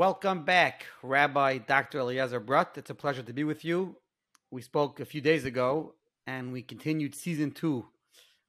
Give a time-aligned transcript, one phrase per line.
[0.00, 1.98] Welcome back, Rabbi Dr.
[1.98, 2.78] Eliezer Brodt.
[2.78, 3.96] It's a pleasure to be with you.
[4.50, 5.92] We spoke a few days ago,
[6.26, 7.84] and we continued season two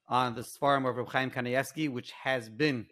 [0.08, 2.86] on the Sfarim of Reb Chaim Kanievsky, which has been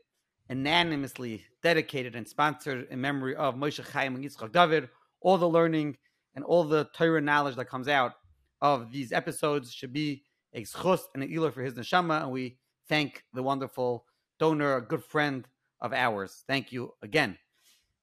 [0.50, 4.90] unanimously dedicated and sponsored in memory of Moshe Chaim and Yitzchak David.
[5.22, 5.96] All the learning
[6.36, 8.16] and all the Torah knowledge that comes out
[8.62, 10.24] of these episodes should be
[10.54, 12.58] a schus and an ilah for his neshama, and we
[12.90, 14.04] thank the wonderful
[14.38, 15.48] donor, a good friend
[15.80, 16.44] of ours.
[16.46, 17.38] Thank you again.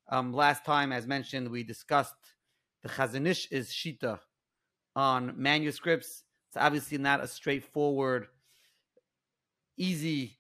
[0.09, 2.15] Um, last time, as mentioned, we discussed
[2.83, 4.21] the Chazon Ish is Shita
[4.95, 6.23] on manuscripts.
[6.49, 8.29] It's obviously not a straightforward,
[9.77, 10.39] easy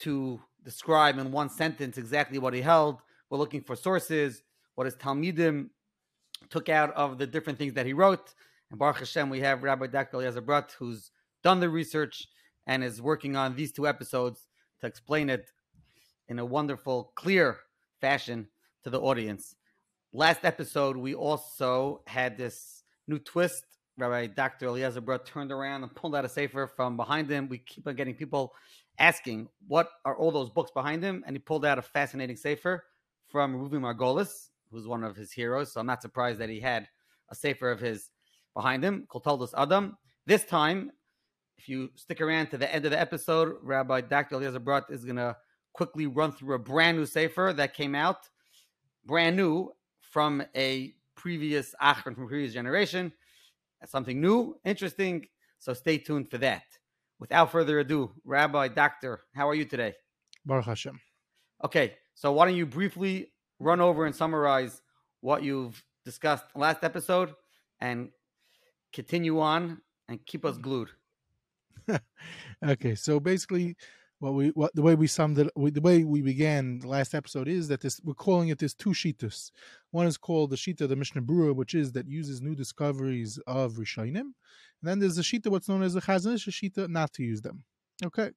[0.00, 3.00] to describe in one sentence exactly what he held.
[3.30, 4.42] We're looking for sources,
[4.74, 5.70] what his Talmidim
[6.50, 8.34] took out of the different things that he wrote.
[8.70, 10.18] And Baruch Hashem, we have Rabbi Dr.
[10.18, 11.10] Eliezer who's
[11.42, 12.28] done the research
[12.66, 14.46] and is working on these two episodes
[14.80, 15.50] to explain it
[16.28, 17.56] in a wonderful, clear
[18.02, 18.48] fashion
[18.88, 19.54] to the audience.
[20.12, 23.64] Last episode, we also had this new twist.
[23.98, 24.66] Rabbi Dr.
[24.66, 27.48] Eliezer Brodt turned around and pulled out a sefer from behind him.
[27.48, 28.54] We keep on getting people
[28.98, 31.22] asking, what are all those books behind him?
[31.26, 32.84] And he pulled out a fascinating sefer
[33.26, 35.72] from Ruvi Margolis, who's one of his heroes.
[35.72, 36.88] So I'm not surprised that he had
[37.30, 38.10] a sefer of his
[38.54, 39.98] behind him, Koltoldos Adam.
[40.26, 40.92] This time,
[41.58, 44.36] if you stick around to the end of the episode, Rabbi Dr.
[44.36, 45.36] Eliezer Brodt is going to
[45.74, 48.28] quickly run through a brand new sefer that came out
[49.08, 53.10] brand new from a previous Achron from previous generation.
[53.86, 55.26] something new, interesting.
[55.58, 56.62] So stay tuned for that.
[57.18, 59.94] Without further ado, Rabbi, Doctor, how are you today?
[60.46, 61.00] Baruch Hashem.
[61.64, 64.82] Okay, so why don't you briefly run over and summarize
[65.20, 67.34] what you've discussed last episode
[67.80, 68.10] and
[68.92, 70.90] continue on and keep us glued.
[72.64, 73.74] okay, so basically,
[74.20, 77.46] what we what the way we summed it the way we began the last episode
[77.46, 79.50] is that this we're calling it this two shitas.
[79.90, 83.74] One is called the shita the Mishnah Berurah, which is that uses new discoveries of
[83.74, 84.34] Rishonim, and
[84.82, 87.64] then there's a shita what's known as the Chazon Ish shita not to use them.
[88.04, 88.30] Okay,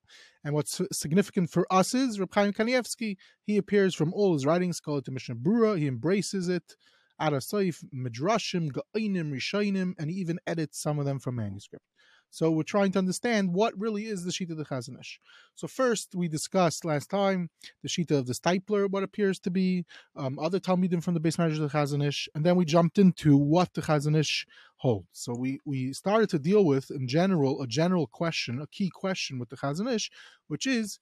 [0.44, 3.18] and what's significant for us is Reb Chaim Kanievsky.
[3.44, 5.78] He appears from all his writings called the Mishnah Berurah.
[5.78, 6.76] He embraces it.
[7.22, 11.86] Arasaif, Midrashim, Ga'inim, Rishonim, and he even edits some of them from manuscript.
[12.34, 15.20] So we're trying to understand what really is the Shita of the Chazon Ish.
[15.54, 17.50] So first, we discussed last time
[17.84, 21.38] the Shita of the Steipler, what appears to be, um, other Talmidim from the base
[21.38, 24.48] measures of the Chazon Ish, and then we jumped into what the Chazon Ish
[24.78, 25.10] holds.
[25.12, 29.38] So we, we started to deal with, in general, a general question, a key question
[29.38, 30.10] with the Chazon Ish,
[30.48, 31.00] which is,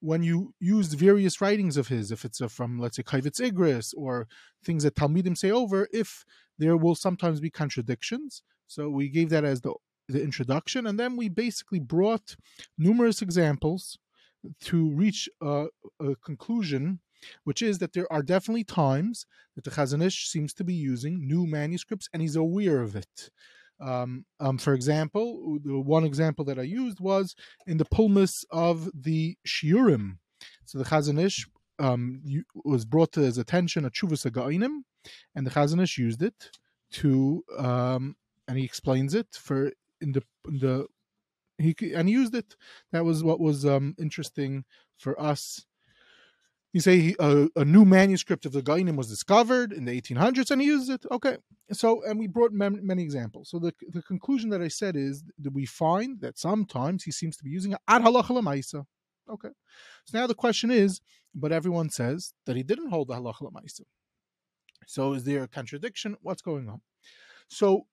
[0.00, 4.28] when you use various writings of his, if it's from, let's say, Kavitz Igris or
[4.62, 6.26] things that Talmidim say over, if
[6.58, 8.42] there will sometimes be contradictions.
[8.66, 9.72] So we gave that as the
[10.08, 12.36] the introduction, and then we basically brought
[12.76, 13.98] numerous examples
[14.60, 15.66] to reach a,
[16.00, 17.00] a conclusion,
[17.44, 21.26] which is that there are definitely times that the Chazon Ish seems to be using
[21.26, 23.30] new manuscripts, and he's aware of it.
[23.80, 27.34] Um, um, for example, the one example that I used was
[27.66, 30.18] in the pulmus of the Shiurim.
[30.64, 31.46] So the Chazon Ish
[31.78, 32.22] um,
[32.64, 34.24] was brought to his attention a Chuvas
[35.34, 36.50] and the Chazon Ish used it
[36.92, 38.16] to, um,
[38.46, 39.72] and he explains it for
[40.04, 40.86] in the in the
[41.58, 42.56] he and he used it.
[42.92, 44.64] That was what was um, interesting
[44.98, 45.64] for us.
[46.72, 50.50] You say he, a, a, new manuscript of the Gainim was discovered in the 1800s,
[50.50, 51.06] and he used it.
[51.08, 51.36] Okay,
[51.70, 53.50] so and we brought many, many examples.
[53.50, 57.36] So the the conclusion that I said is that we find that sometimes he seems
[57.36, 58.84] to be using ad halacha.
[59.30, 59.48] Okay,
[60.04, 61.00] so now the question is,
[61.34, 63.48] but everyone says that he didn't hold the halacha.
[64.86, 66.16] So is there a contradiction?
[66.22, 66.80] What's going on?
[67.48, 67.86] So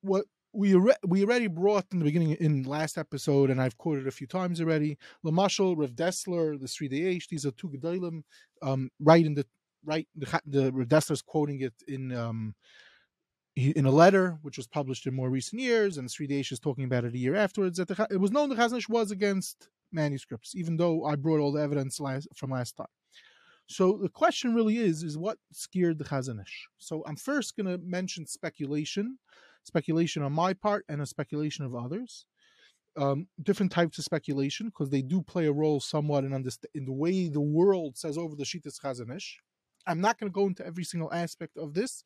[0.00, 0.74] what we
[1.06, 4.60] we already brought in the beginning in last episode, and I've quoted a few times
[4.60, 4.98] already.
[5.24, 8.22] Lamashal, Rev Dessler, the Sridei Eish, these are two gedolim.
[8.62, 9.46] Um, right in the
[9.84, 12.54] right, the, the Rev Dessler's quoting it in um,
[13.56, 16.84] in a letter which was published in more recent years, and Sridei Eish is talking
[16.84, 17.78] about it a year afterwards.
[17.78, 21.40] That the, it was known the Chazon Ish was against manuscripts, even though I brought
[21.40, 22.86] all the evidence last, from last time.
[23.66, 26.68] So the question really is: is what scared the Chazon Ish?
[26.78, 29.18] So I'm first going to mention speculation
[29.68, 32.26] speculation on my part and a speculation of others.
[32.96, 36.32] Um, different types of speculation because they do play a role somewhat in,
[36.74, 39.38] in the way the world says over the Shitas Chazon Ish.
[39.86, 42.02] I'm not going to go into every single aspect of this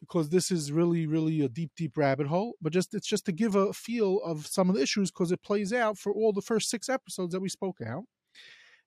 [0.00, 2.54] because this is really, really a deep, deep rabbit hole.
[2.60, 5.42] But just it's just to give a feel of some of the issues because it
[5.44, 8.04] plays out for all the first six episodes that we spoke out.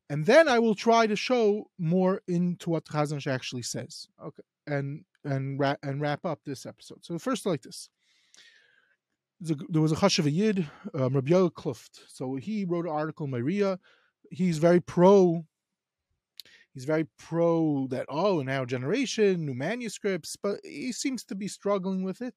[0.10, 4.08] And then I will try to show more into what Chazon Ish actually says.
[4.24, 7.04] Okay, and and wrap and wrap up this episode.
[7.04, 7.90] So first, like this.
[9.42, 12.00] There was a Chashav Yid, um, Rabbi Kluft.
[12.08, 13.80] So he wrote an article Maria.
[14.32, 15.46] He's very pro.
[16.74, 21.48] He's very pro that oh, in our generation, new manuscripts, but he seems to be
[21.48, 22.36] struggling with it.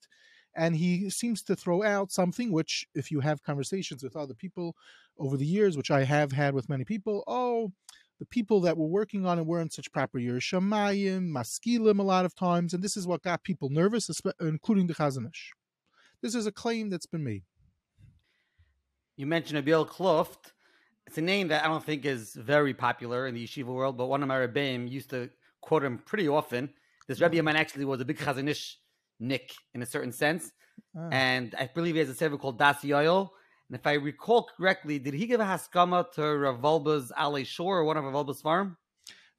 [0.56, 4.74] And he seems to throw out something which, if you have conversations with other people
[5.18, 7.72] over the years, which I have had with many people, oh,
[8.18, 12.34] the people that were working on it weren't such proper Yerushalayim, Maskilim a lot of
[12.34, 14.10] times, and this is what got people nervous,
[14.40, 15.52] including the Chazon Ish.
[16.22, 17.44] This is a claim that's been made.
[19.16, 20.52] You mentioned Abiel Kluft.
[21.06, 24.06] It's a name that I don't think is very popular in the yeshiva world, but
[24.06, 25.30] one of my rebbeim used to
[25.60, 26.70] quote him pretty often.
[27.06, 28.78] This Rebbe of mine actually was a big Chazon Ish
[29.18, 30.52] nick in a certain sense.
[30.96, 31.08] Ah.
[31.10, 33.30] And I believe he has a sefer called Das Yoel.
[33.68, 37.84] And if I recall correctly, did he give a haskama to Ravolba's Alei Shur or
[37.84, 38.76] one of Ravolba's farm?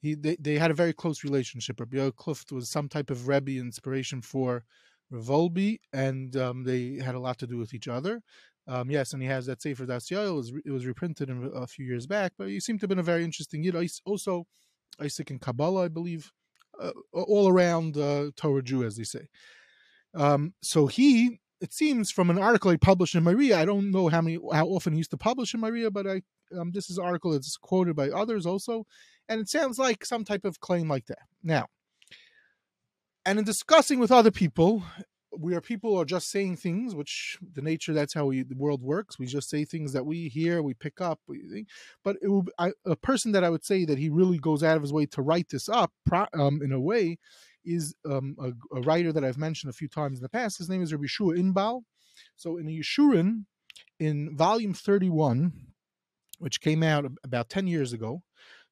[0.02, 1.80] He they, they had a very close relationship.
[1.80, 4.64] Rabbi Kluft was some type of Rebbe inspiration for
[5.12, 8.22] Rav Wolbe, and um, they had a lot to do with each other.
[8.68, 10.12] Um, yes, and he has that Sefer Das.
[10.12, 12.90] It was, it was reprinted in, a few years back, but he seemed to have
[12.90, 13.76] been a very interesting Yid.
[14.06, 14.46] Also,
[15.02, 16.32] Isaac and Kabbalah, I believe,
[16.80, 19.28] uh, all around uh, Torah Jew, as they say.
[20.14, 24.08] Um, so he, it seems from an article he published in Maria, I don't know
[24.08, 26.22] how many, how often he used to publish in Maria, but I,
[26.58, 28.86] um, this is an article that's quoted by others also,
[29.28, 31.20] and it sounds like some type of claim like that.
[31.44, 31.68] Now,
[33.26, 34.84] and in discussing with other people,
[35.32, 39.20] where people are just saying things, which the nature that's how we, the world works.
[39.20, 41.20] We just say things that we hear, we pick up.
[41.28, 41.66] We,
[42.04, 44.76] but it will, I, a person that I would say that he really goes out
[44.76, 45.92] of his way to write this up
[46.34, 47.20] um, in a way
[47.66, 50.58] is um, a, a, writer that I've mentioned a few times in the past.
[50.58, 51.84] His name is Rabbi Shua Inbal.
[52.36, 53.46] So in the Yeshurun,
[54.00, 55.52] in volume 31,
[56.40, 58.24] which came out about 10 years ago,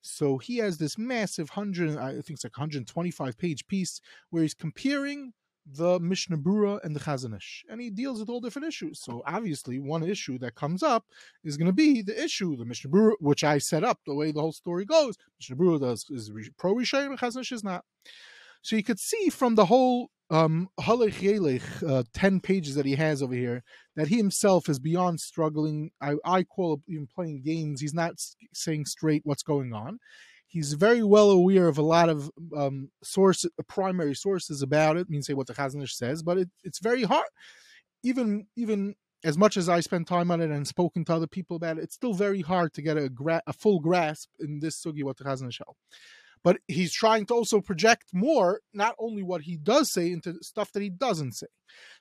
[0.02, 4.00] so he has this massive 100, I think it's like 125 page piece
[4.30, 5.34] where he's comparing
[5.76, 9.02] the Mishnah Brura and the Chazon Ish, and he deals with all different issues.
[9.02, 11.06] So obviously, one issue that comes up
[11.44, 14.32] is going to be the issue the Mishnah Brura, which I set up the way
[14.32, 15.18] the whole story goes.
[15.40, 17.84] Mishnah Berurah does is pro Rishayim, Chazon Ish is not.
[18.62, 23.34] So you could see from the whole um uh, 10 pages that he has over
[23.34, 23.64] here
[23.96, 28.12] that he himself is beyond struggling i i call even playing games he's not
[28.52, 29.98] saying straight what's going on
[30.48, 35.06] he's very well aware of a lot of um, source primary sources about it.
[35.08, 37.28] I mean, say what the Chazon Ish says, but it, it's very hard.
[38.04, 41.58] Even even as much as I spend time on it and spoken to other people
[41.58, 44.82] about it, it's still very hard to get a, gra- a full grasp in this
[44.82, 45.76] sugi what the Chazon Ish held.
[46.48, 50.72] But he's trying to also project more, not only what he does say, into stuff
[50.72, 51.48] that he doesn't say.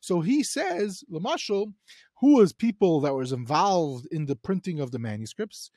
[0.01, 1.73] So he says, Lamashal,
[2.21, 5.73] who was people that was involved in the printing of the manuscripts,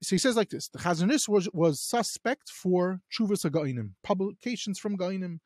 [0.00, 4.78] so he says like this: the Chazon Ish was was suspect for chuvas againim, publications
[4.78, 5.40] from gainim.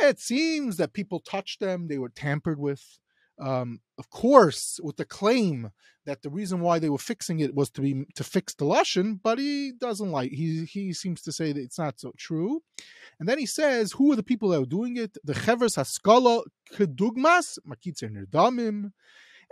[0.00, 2.98] It seems that people touched them; they were tampered with.
[3.38, 5.70] Um, of course, with the claim
[6.06, 9.20] that the reason why they were fixing it was to be to fix the lashon,
[9.22, 10.30] but he doesn't like.
[10.30, 12.62] He he seems to say that it's not so true.
[13.18, 15.16] And then he says, who are the people that were doing it?
[15.24, 18.92] The chevers haskala kedugmas Mekitzei Nirdamim.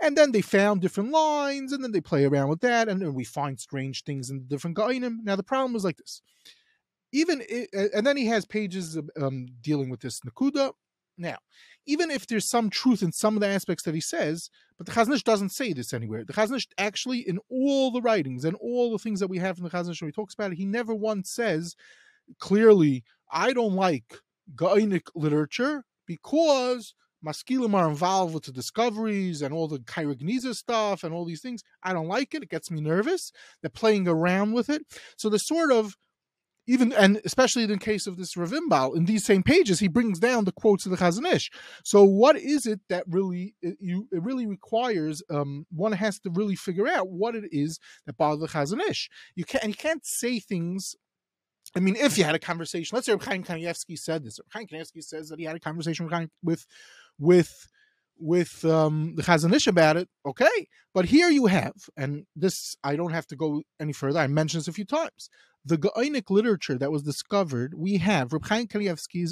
[0.01, 3.13] And then they found different lines, and then they play around with that, and then
[3.13, 5.19] we find strange things in different gainim.
[5.23, 6.21] Now the problem was like this:
[7.13, 10.73] even it, and then he has pages um, dealing with this nakuda.
[11.17, 11.37] Now,
[11.85, 14.91] even if there's some truth in some of the aspects that he says, but the
[14.91, 16.25] Chazon Ish doesn't say this anywhere.
[16.25, 19.57] The Chazon Ish actually, in all the writings and all the things that we have
[19.57, 21.75] in the Chazon Ish, when he talks about it, he never once says
[22.39, 24.19] clearly, "I don't like
[24.55, 26.93] Gainic literature because
[27.25, 31.41] Maskilim are involved with the discoveries and all the Cairo Geniza stuff and all these
[31.41, 31.63] things.
[31.81, 32.43] I don't like it.
[32.43, 33.31] It gets me nervous.
[33.61, 34.83] They're playing around with it.
[35.17, 35.97] So the sort of
[36.67, 39.87] even and especially in the case of this Rav Inbal, in these same pages, he
[39.87, 41.51] brings down the quotes of the Chazon Ish.
[41.83, 46.29] So what is it that really it, you it really requires um, one has to
[46.31, 49.09] really figure out what it is that bothers the Chazon Ish.
[49.35, 50.95] You can't and you can't say things
[51.75, 54.39] I mean, if you had a conversation, let's say Chaim Kanievsky said this.
[54.49, 56.09] Chaim Kanievsky says that he had a conversation
[56.41, 56.65] with
[57.19, 57.67] with
[58.17, 60.67] with um, the Chazon Ish about it, okay.
[60.93, 64.19] But here you have, and this I don't have to go any further.
[64.19, 65.29] I mentioned this a few times.
[65.65, 68.67] The Gaonic literature that was discovered, we have Reb Chaim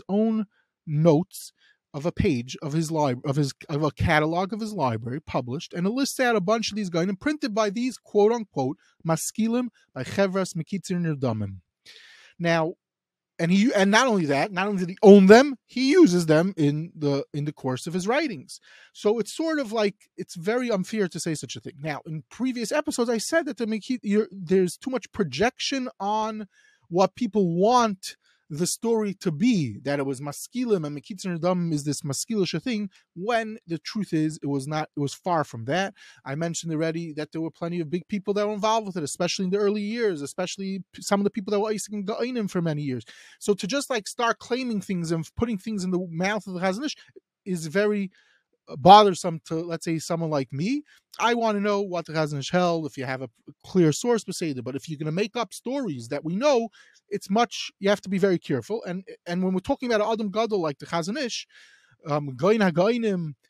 [0.10, 0.46] own
[0.88, 1.54] notes
[1.94, 5.74] of a page of his library of his of a catalog of his library published,
[5.74, 8.78] and it lists out a bunch of these guys and printed by these quote unquote
[9.08, 11.58] maskilim by Chevras Mekitzei Nirdamim.
[12.40, 12.74] Now,
[13.40, 16.54] and he and not only that not only did he own them he uses them
[16.58, 18.60] in the in the course of his writings.
[18.94, 21.74] So it's sort of like it's very unfair to say such a thing.
[21.80, 23.84] Now in previous episodes i said that to make
[24.32, 26.48] there's too much projection on
[26.90, 28.16] what people want
[28.54, 32.88] the story to be that it was maskilim and Mekitzer Dam is this maskilish thing
[33.16, 35.96] when the truth is it was not it was far from that.
[36.24, 39.04] I mentioned already that there were plenty of big people that were involved with it,
[39.04, 42.62] especially in the early years, especially some of the people that were Isaac Ga'inim for
[42.62, 43.04] many years.
[43.40, 46.60] So to just like start claiming things and putting things in the mouth of the
[46.60, 46.96] Chazon Ish
[47.46, 48.12] is very
[48.78, 50.84] bothersome to let's say someone like me
[51.20, 53.30] i want to know what the Chazon Ish held if you have a
[53.66, 56.70] clear source beside it but if you're going to make up stories that we know
[57.10, 60.32] it's much you have to be very careful and and when we're talking about adam
[60.32, 61.46] gadol like the Chazon Ish
[62.08, 62.28] um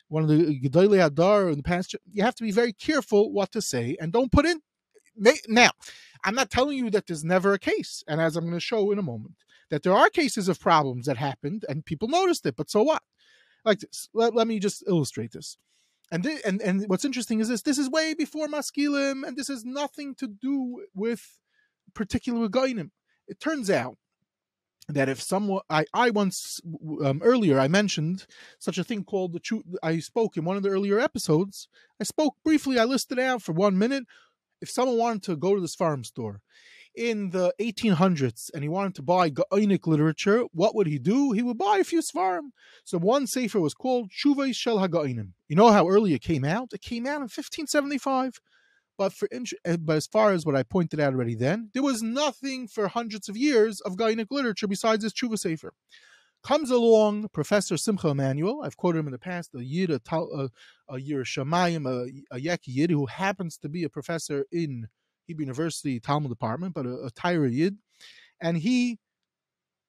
[0.08, 3.52] one of the Gedolei Adar in the past you have to be very careful what
[3.52, 4.60] to say and don't put in
[5.48, 5.70] now
[6.24, 8.90] i'm not telling you that there's never a case and as i'm going to show
[8.90, 9.34] in a moment
[9.70, 13.02] that there are cases of problems that happened and people noticed it but so what
[13.64, 14.08] like this.
[14.12, 15.56] Let, let me just illustrate this.
[16.10, 19.48] And, th- and and what's interesting is this: this is way before maskilim, and this
[19.48, 21.38] has nothing to do with
[21.94, 22.90] particular gainim.
[23.26, 23.96] It turns out
[24.88, 26.60] that if someone I I once
[27.02, 28.26] um, earlier I mentioned
[28.58, 29.62] such a thing called the.
[29.82, 31.68] I spoke in one of the earlier episodes.
[32.00, 32.78] I spoke briefly.
[32.78, 34.04] I listed out for one minute.
[34.60, 36.40] If someone wanted to go to this farm store
[36.94, 41.32] in the 1800s and he wanted to buy Gaonic literature, what would he do?
[41.32, 42.50] He would buy a few Svarim.
[42.84, 45.32] So one sefer was called Shuvay Shel HaGaonim.
[45.48, 46.72] You know how early it came out?
[46.72, 48.40] It came out in 1575.
[48.96, 52.02] But for eh, but as far as what I pointed out already then, there was
[52.02, 55.72] nothing for hundreds of years of Gaonic literature besides this Shuva Sefer.
[56.44, 58.62] Comes along Professor Simcha Emanuel.
[58.62, 60.48] I've quoted him in the past, a Yid, a, a,
[60.88, 60.98] a a, a
[62.38, 64.86] Yeki Yid, who happens to be a professor in
[65.26, 67.76] Hebrew University Talmud department, but a, a Yid,
[68.40, 68.98] and he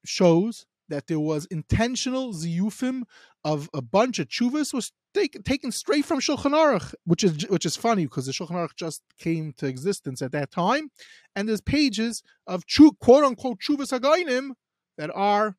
[0.04, 3.02] shows that there was intentional ziyufim
[3.44, 7.66] of a bunch of chuvas was take, taken straight from Shulchan Aruch, which is which
[7.66, 10.90] is funny because the Shulchan Aruch just came to existence at that time,
[11.34, 14.50] and there's pages of chu, quote unquote chuvas hagainim
[14.98, 15.56] that are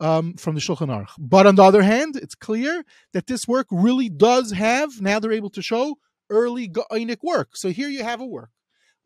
[0.00, 1.12] um, from the Shulchan Aruch.
[1.18, 5.32] But on the other hand, it's clear that this work really does have now they're
[5.32, 5.96] able to show
[6.28, 7.56] early gainic work.
[7.56, 8.50] So here you have a work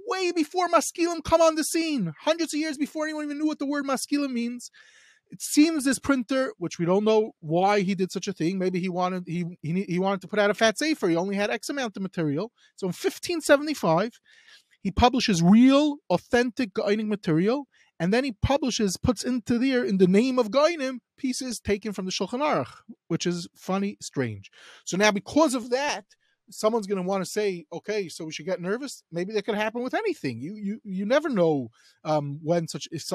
[0.07, 3.59] way before maskilim come on the scene, hundreds of years before anyone even knew what
[3.59, 4.71] the word maskilim means.
[5.31, 8.59] It seems this printer, which we don't know why he did such a thing.
[8.59, 11.09] Maybe he wanted he he, he wanted to put out a fat safer.
[11.09, 12.51] He only had X amount of material.
[12.75, 14.19] So in 1575,
[14.83, 17.67] he publishes real, authentic Gainim material,
[17.99, 22.07] and then he publishes, puts into there in the name of Gainim pieces taken from
[22.07, 22.73] the Shulchan Aruch,
[23.09, 24.51] which is funny, strange.
[24.87, 26.07] So now, because of that,
[26.51, 29.03] someone's going to want to say, okay, so we should get nervous.
[29.11, 30.41] Maybe that could happen with anything.
[30.41, 31.71] You you you never know
[32.05, 32.89] um, when such.
[32.91, 33.11] If,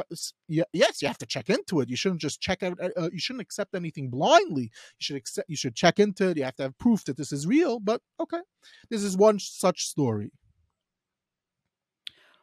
[0.47, 1.89] yes, you have to check into it.
[1.89, 2.79] You shouldn't just check out.
[2.81, 4.63] Uh, uh, you shouldn't accept anything blindly.
[4.63, 5.49] You should accept.
[5.49, 6.37] You should check into it.
[6.37, 7.79] You have to have proof that this is real.
[7.79, 8.41] But okay,
[8.89, 10.31] this is one such story.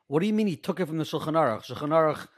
[0.06, 1.66] What do you mean he took it from the Shulchan Aruch?
[1.66, 2.28] Shulchan Aruch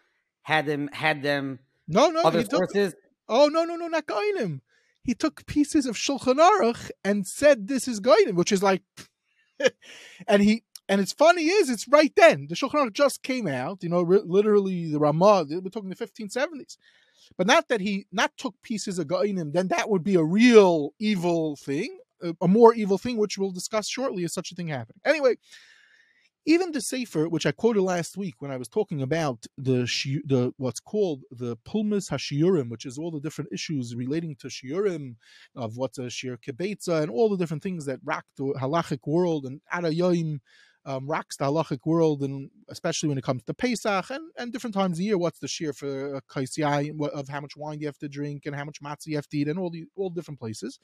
[0.42, 1.58] had them had them.
[1.88, 2.92] No, no, other sources.
[2.92, 4.60] Took, oh no, no, no, not Gainim
[5.04, 8.82] he took pieces of Shulchan Aruch and said this is Gainim, which is like,
[10.26, 13.82] and he and it's funny is it's right then the Shulchan Aruch just came out,
[13.82, 15.46] you know, literally the Ramah.
[15.48, 16.78] We're talking the 1570s,
[17.36, 19.52] but not that he not took pieces of Gainim.
[19.52, 23.52] Then that would be a real evil thing, a, a more evil thing, which we'll
[23.52, 24.24] discuss shortly.
[24.24, 25.36] If such a thing happened, anyway.
[26.46, 29.88] Even the Sefer, which I quoted last week when I was talking about the
[30.26, 35.16] the what's called the Pulmus Hashiurim, which is all the different issues relating to Shiurim,
[35.56, 39.46] of what's a Shir Kibetza, and all the different things that rock the halachic world
[39.46, 40.40] and Adayoim
[40.84, 44.74] um, rocks the halachic world, and especially when it comes to Pesach and, and different
[44.74, 48.08] times of year, what's the shear for Kaisiyai of how much wine you have to
[48.08, 50.78] drink and how much matzah you have to eat, and all the all different places.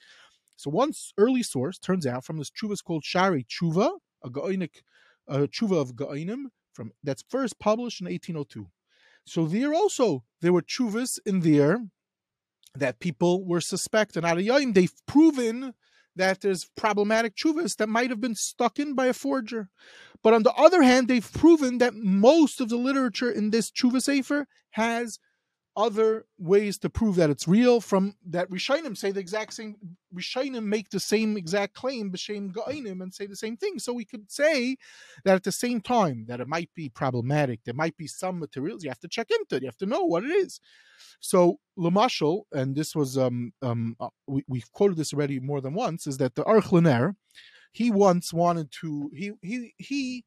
[0.56, 4.82] So one early source turns out from this tshuva is called Shaarei Tshuva, a Gaonic
[5.28, 8.68] a tshuva of Ga'inim from that's first published in 1802.
[9.26, 11.78] So there also there were tshuvas in there
[12.74, 14.24] that people were suspecting.
[14.24, 15.74] Out of they've proven
[16.16, 19.68] that there's problematic tshuvas that might have been stuck in by a forger.
[20.22, 24.02] But on the other hand, they've proven that most of the literature in this tshuva
[24.02, 25.18] sefer has
[25.80, 29.76] other ways to prove that it's real from that Rishonim say the exact same
[30.14, 33.78] Rishonim make the same exact claim b'shem Ga'inim and say the same thing.
[33.78, 34.76] So we could say
[35.24, 38.84] that at the same time that it might be problematic, there might be some materials
[38.84, 40.60] you have to check into it, you have to know what it is.
[41.20, 45.74] So Lamashal, and this was um um uh, we, we've quoted this already more than
[45.74, 47.14] once, is that the Aruch
[47.72, 50.24] he once wanted to he he he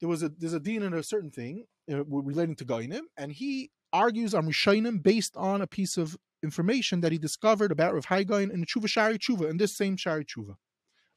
[0.00, 3.32] there was a there's a dean in a certain thing uh, relating to Gainim, and
[3.32, 8.04] he argues on Rishonim based on a piece of information that he discovered about Rav
[8.06, 10.56] Hai Gaon in the Tshuva Shaarei Tshuva, in this same Shaarei Tshuva.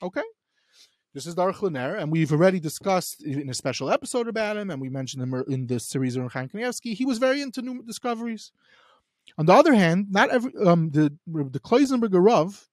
[0.01, 0.23] Okay?
[1.13, 4.79] This is Darch Liner, and we've already discussed in a special episode about him, and
[4.81, 6.93] we mentioned him in the series of Chaim Kanievsky.
[6.93, 8.53] He was very into new discoveries.
[9.37, 12.69] On the other hand, not every um, the the Kloisenberger Rav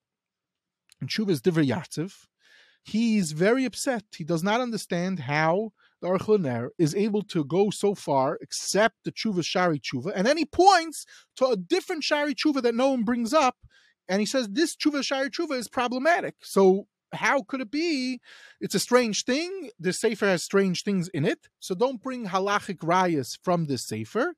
[1.01, 2.27] and Chuvas Divrei Yatziv,
[2.81, 4.05] he's very upset.
[4.15, 9.11] He does not understand how the Aruch is able to go so far, accept the
[9.11, 13.03] Chuva Shaarei Chuva, and then he points to a different Shaarei Chuva that no one
[13.03, 13.57] brings up,
[14.07, 16.35] and he says this Chuva Shaarei Chuva is problematic.
[16.41, 18.21] So how could it be?
[18.61, 19.71] It's a strange thing.
[19.79, 24.33] The Sefer has strange things in it, so don't bring halachic rayas from this Sefer.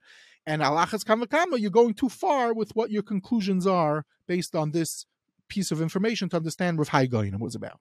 [0.45, 5.05] And halachas kamakama, you're going too far with what your conclusions are based on this
[5.47, 7.79] piece of information to understand what Haigoyin was about.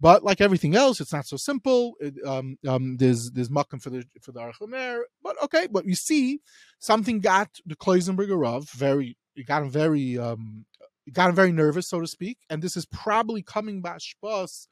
[0.00, 1.94] But like everything else, it's not so simple.
[2.00, 5.68] It, um, um, there's there's makam for the for the Archamer, but okay.
[5.70, 6.40] But you see,
[6.78, 9.16] something got the Kloisenberger Rav very.
[9.36, 10.18] It got him very.
[10.18, 10.66] Um,
[11.12, 12.38] got him very nervous, so to speak.
[12.50, 14.66] And this is probably coming by Shpas.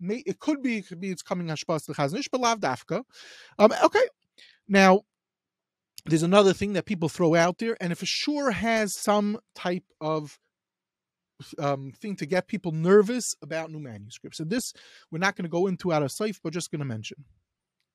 [0.00, 0.78] It could be.
[0.78, 1.10] It could be.
[1.10, 3.02] It's coming Hashpas the Chazon Ish, but lav dafka.
[3.58, 4.06] Um, okay.
[4.68, 5.02] Now,
[6.06, 10.38] there's another thing that people throw out there, and it sure has some type of
[11.58, 14.40] um, thing to get people nervous about new manuscripts.
[14.40, 14.72] And this
[15.10, 17.24] we're not going to go into out of safe, but just going to mention.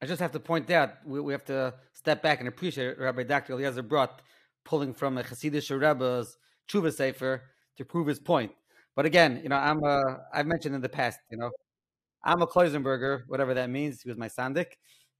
[0.01, 3.23] I just have to point out we, we have to step back and appreciate Rabbi
[3.23, 3.53] Dr.
[3.53, 4.21] Eliezer brought
[4.63, 6.37] pulling from a Hasidic Rebbe's
[6.69, 7.43] Tshuva Sefer
[7.77, 8.51] to prove his point.
[8.95, 11.51] But again, you know, I'm a, I've mentioned in the past, you know,
[12.23, 14.01] I'm a Kloisenberger, whatever that means.
[14.01, 14.73] He was my Sandik.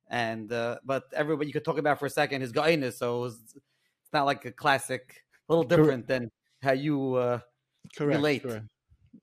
[0.09, 2.93] And, uh, but everybody you could talk about for a second his Gainus.
[2.93, 6.29] So it was, it's not like a classic, a little different than
[6.61, 7.39] how you, uh,
[7.95, 8.43] correct, relate.
[8.43, 8.65] Correct.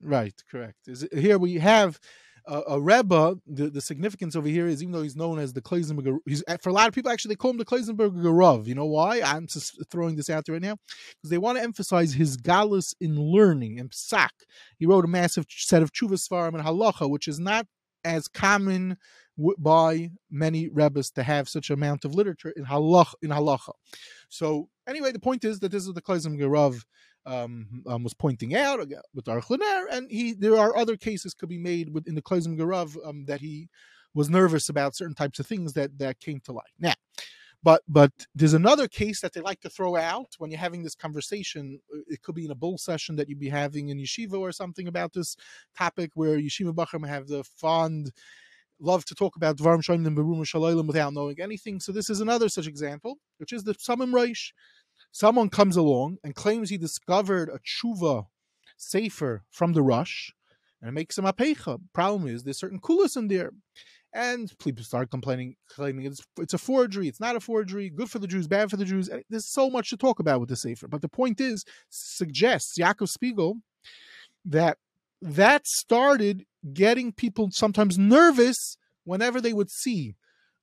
[0.01, 0.87] Right, correct.
[0.87, 1.99] Is here we have
[2.47, 3.35] a, a Rebbe.
[3.45, 6.57] The, the significance over here is even though he's known as the Kloisenberger, he's eh,
[6.61, 8.67] for a lot of people actually they call him the Kloisenberger Rav.
[8.67, 9.21] You know why?
[9.21, 10.77] I'm just throwing this out there right now
[11.17, 14.29] because they want to emphasize his galus in learning and psak.
[14.77, 17.67] He wrote a massive set of chuvas svarim and halacha, which is not
[18.03, 18.97] as common
[19.59, 23.73] by many rebbes to have such amount of literature in halach in halacha.
[24.29, 26.85] So anyway, the point is that this is the Kloisenberger Rav
[27.27, 28.79] um, um, was pointing out
[29.13, 32.57] with Aruch L'Ner, and he there are other cases could be made within the Klezim
[32.57, 33.69] Garav um, that he
[34.13, 36.73] was nervous about certain types of things that that came to light.
[36.79, 36.93] Now,
[37.61, 40.95] but but there's another case that they like to throw out when you're having this
[40.95, 41.79] conversation.
[41.93, 44.51] Uh, it could be in a bull session that you'd be having in yeshiva or
[44.51, 45.35] something about this
[45.77, 48.11] topic where yeshiva bachram have the fond
[48.79, 51.79] love to talk about Dvarim Shonim and Berum Shalayim without knowing anything.
[51.79, 54.51] So this is another such example, which is the Besamim Rosh
[55.11, 58.27] someone comes along and claims he discovered a tshuva
[58.77, 60.33] safer from the rush
[60.81, 61.79] and makes him a pecha.
[61.93, 63.51] Problem is, there's certain kulas in there.
[64.13, 68.19] And people start complaining, claiming it's, it's a forgery, it's not a forgery, good for
[68.19, 69.09] the Jews, bad for the Jews.
[69.29, 70.87] There's so much to talk about with the Sefer.
[70.87, 73.57] But the point is, suggests Yaakov Spiegel
[74.45, 74.77] that
[75.21, 80.15] that started getting people sometimes nervous whenever they would see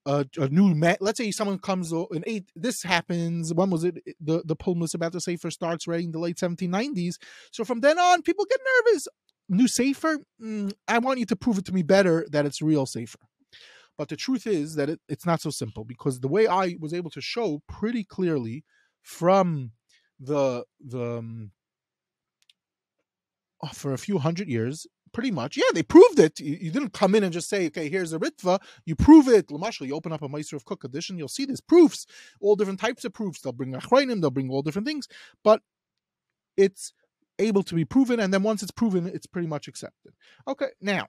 [0.07, 3.99] a, a new ma- let's say someone comes in eight this happens when was it
[4.21, 7.15] the the pulmus about the safer starts right in the late 1790s
[7.51, 9.09] so from then on people get nervous.
[9.49, 10.19] New safer?
[10.43, 13.19] Mm, i want you to prove it to me better that it's real safer.
[13.97, 16.95] But the truth is that it, it's not so simple because the way i was
[16.95, 18.65] able to show pretty clearly
[19.03, 19.73] from
[20.19, 21.51] the the um,
[23.73, 26.39] for a few hundred years pretty much, yeah, they proved it.
[26.41, 28.61] You, you, didn't come in and just say, okay, here's a ritva.
[28.85, 29.49] You prove it.
[29.49, 32.07] Lamashal, you open up a Mossad HaRav Kook edition, you'll see there's proofs,
[32.41, 33.41] all different types of proofs.
[33.41, 35.09] They'll bring achrayim, they'll bring all different things,
[35.43, 35.63] but
[36.57, 36.93] it's
[37.39, 40.13] able to be proven, and then once it's proven, it's pretty much accepted.
[40.47, 41.07] Okay, now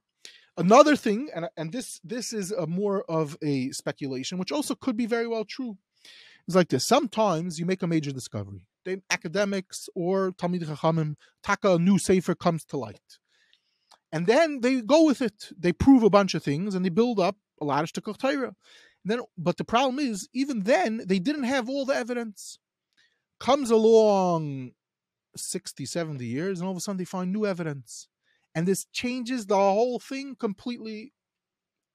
[0.57, 4.97] another thing, and and this this is a more of a speculation, which also could
[4.97, 5.77] be very well true.
[6.47, 6.85] It's like this.
[6.87, 8.67] Sometimes you make a major discovery.
[8.85, 13.17] They, academics or Talmid Chachamim, taka a new sefer comes to light
[14.11, 15.49] and then they go with it.
[15.57, 18.55] They prove a bunch of things and they build up a lot of shtikach Torah.
[19.03, 22.57] Then, but the problem is, even then, they didn't have all the evidence.
[23.39, 24.71] Comes along
[25.35, 28.07] 60, 70 years, and all of a sudden they find new evidence.
[28.55, 31.13] And this changes the whole thing completely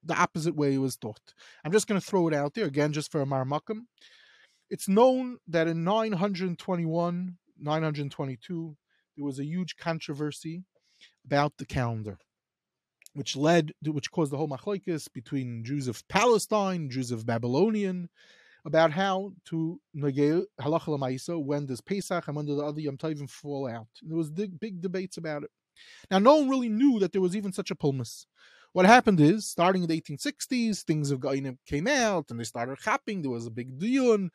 [0.04, 1.34] the opposite way it was thought.
[1.64, 3.86] I'm just going to throw it out there again, just for a marmakum.
[4.68, 8.76] It's known that in 921, 922,
[9.16, 10.64] there was a huge controversy
[11.24, 12.18] about the calendar,
[13.14, 18.08] which led, to, which caused the whole machlokes between Jews of Palestine, Jews of Babylonian,
[18.64, 23.28] about how to negate halacha when does Pesach and when do the other Yom Tovim
[23.28, 23.88] fall out.
[24.02, 25.50] There was big, big debates about it.
[26.10, 28.26] Now, no one really knew that there was even such a pulmus.
[28.72, 32.78] What happened is, starting in the 1860s, things of Gainim came out and they started
[32.78, 33.22] chapping.
[33.22, 34.28] There was a big deal,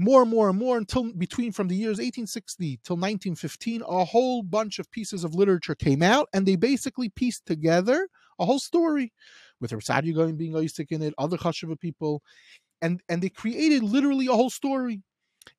[0.00, 4.42] more and more and more until between from the years 1860 till 1915 a whole
[4.42, 8.08] bunch of pieces of literature came out and they basically pieced together
[8.40, 9.12] a whole story
[9.60, 12.22] with Rav Saadia going being Isaac in it other Chashava people
[12.82, 15.02] and and they created literally a whole story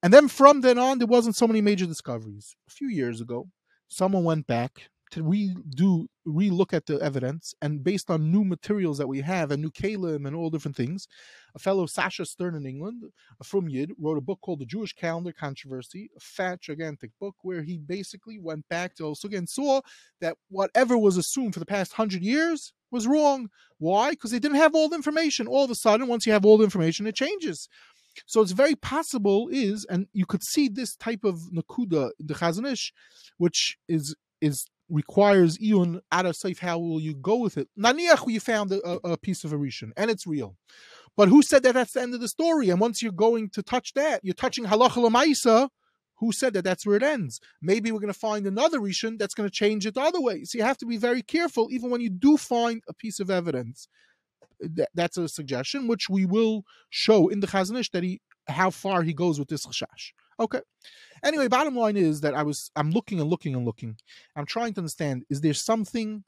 [0.04, 2.56] And then from then on, there wasn't so many major discoveries.
[2.68, 3.50] A few years ago,
[3.88, 9.08] someone went back to redo, relook at the evidence, and based on new materials that
[9.08, 11.08] we have and new kalim and all different things,
[11.56, 13.04] a fellow Sasha Stern in England,
[13.40, 17.36] a from Yid, wrote a book called The Jewish Calendar Controversy, a fat, gigantic book
[17.42, 19.82] where he basically went back to also again saw
[20.22, 23.50] that whatever was assumed for the past hundred years was wrong.
[23.78, 24.12] Why?
[24.12, 25.48] Because they didn't have all the information.
[25.48, 27.68] All of a sudden, once you have all the information, it changes.
[28.26, 32.34] So it's very possible is, and you could see this type of nakuda, in the
[32.34, 32.94] Chazon Ish,
[33.38, 36.60] which is is requires Iyun out of safe.
[36.60, 37.70] How will you go with it?
[37.80, 40.58] Naniach, you found a, a piece of Arishan, and it's real.
[41.18, 42.70] But who said that that's the end of the story?
[42.70, 45.70] And once you're going to touch that, you're touching halacha lemaisa.
[46.18, 47.40] Who said that that's where it ends?
[47.64, 50.44] Maybe we're going to find another Rishon that's going to change it the other way.
[50.44, 53.32] So you have to be very careful, even when you do find a piece of
[53.32, 53.88] evidence.
[54.60, 58.70] That, that's a suggestion, which we will show in the Chazon Ish that he how
[58.70, 60.14] far he goes with this chashash.
[60.42, 60.62] Okay.
[61.24, 63.96] Anyway, bottom line is that I was I'm looking and looking and looking.
[64.36, 66.24] I'm trying to understand: is there something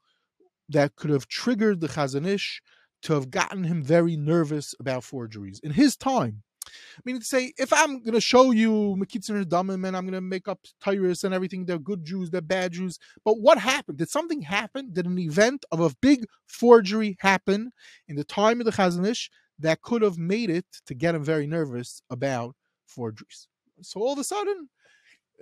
[0.68, 2.62] that could have triggered the Chazon Ish
[3.02, 6.44] to have gotten him very nervous about forgeries in his time?
[6.66, 10.04] I mean, to say if I'm going to show you Mekitzin and Damim and I'm
[10.04, 12.98] going to make up Tyrus and everything, they're good Jews, they're bad Jews.
[13.24, 13.98] But what happened?
[13.98, 14.92] Did something happen?
[14.92, 17.72] Did an event of a big forgery happen
[18.08, 21.24] in the time of the Chazon Ish that could have made it to get him
[21.24, 22.54] very nervous about
[22.86, 23.48] forgeries?
[23.82, 24.68] So all of a sudden,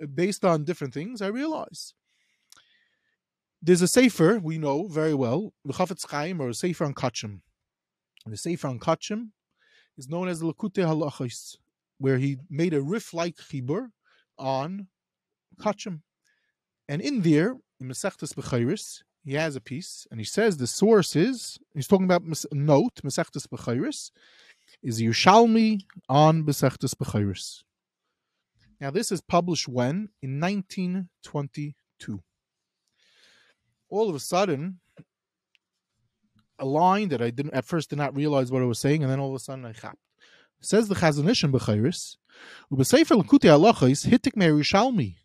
[0.01, 1.93] uh, based on different things, I realize
[3.61, 7.41] there's a sefer we know very well, the Chafetz Chaim or a sefer on Kodshim.
[8.25, 9.29] The sefer on Kodshim
[9.97, 11.57] is known as Likutei Halachos,
[11.97, 13.89] where he made a Rif-like chibur
[14.37, 14.87] on
[15.59, 16.01] Kodshim.
[16.89, 21.15] And in there, in Masechtas Bechayris, he has a piece, and he says the source
[21.15, 24.11] is, he's talking about note, Masechtas Bechayris,
[24.81, 27.63] is Yerushalmi on Masechtas Bechayris.
[28.79, 30.09] Now, this is published when?
[30.21, 32.23] In 1922.
[33.89, 34.79] All of a sudden,
[36.59, 39.11] a line that I didn't at first did not realize what I was saying, and
[39.11, 39.97] then all of a sudden I chapped.
[40.61, 42.15] Says the Chazon Ish in Bechayris,
[42.71, 45.15] Ubesefer Lakuti Alachis hitik Yerushalmi.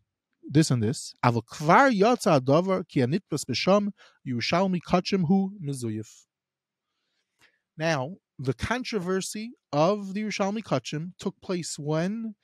[0.51, 1.15] This and this.
[1.25, 3.93] Aval kvar yatsa adavar ki anitbas b'sham
[4.27, 4.81] Yerushalmi
[5.27, 6.25] hu mizuyif.
[7.77, 12.35] Now, the controversy of the Yerushalmi kodshim took place when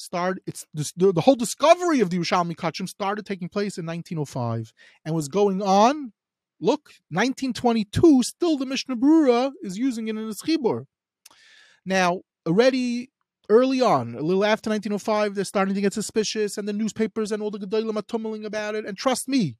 [0.00, 4.72] started it's the, the whole discovery of the Yerushalmi Kodshim started taking place in 1905
[5.04, 6.12] and was going on
[6.60, 10.86] look 1922 still the Mishnah Brura is using it in its chibur.
[11.84, 13.10] Now already
[13.50, 17.42] early on a little after 1905 they're starting to get suspicious and the newspapers and
[17.42, 19.58] all the gedolim are tumbling about it and trust me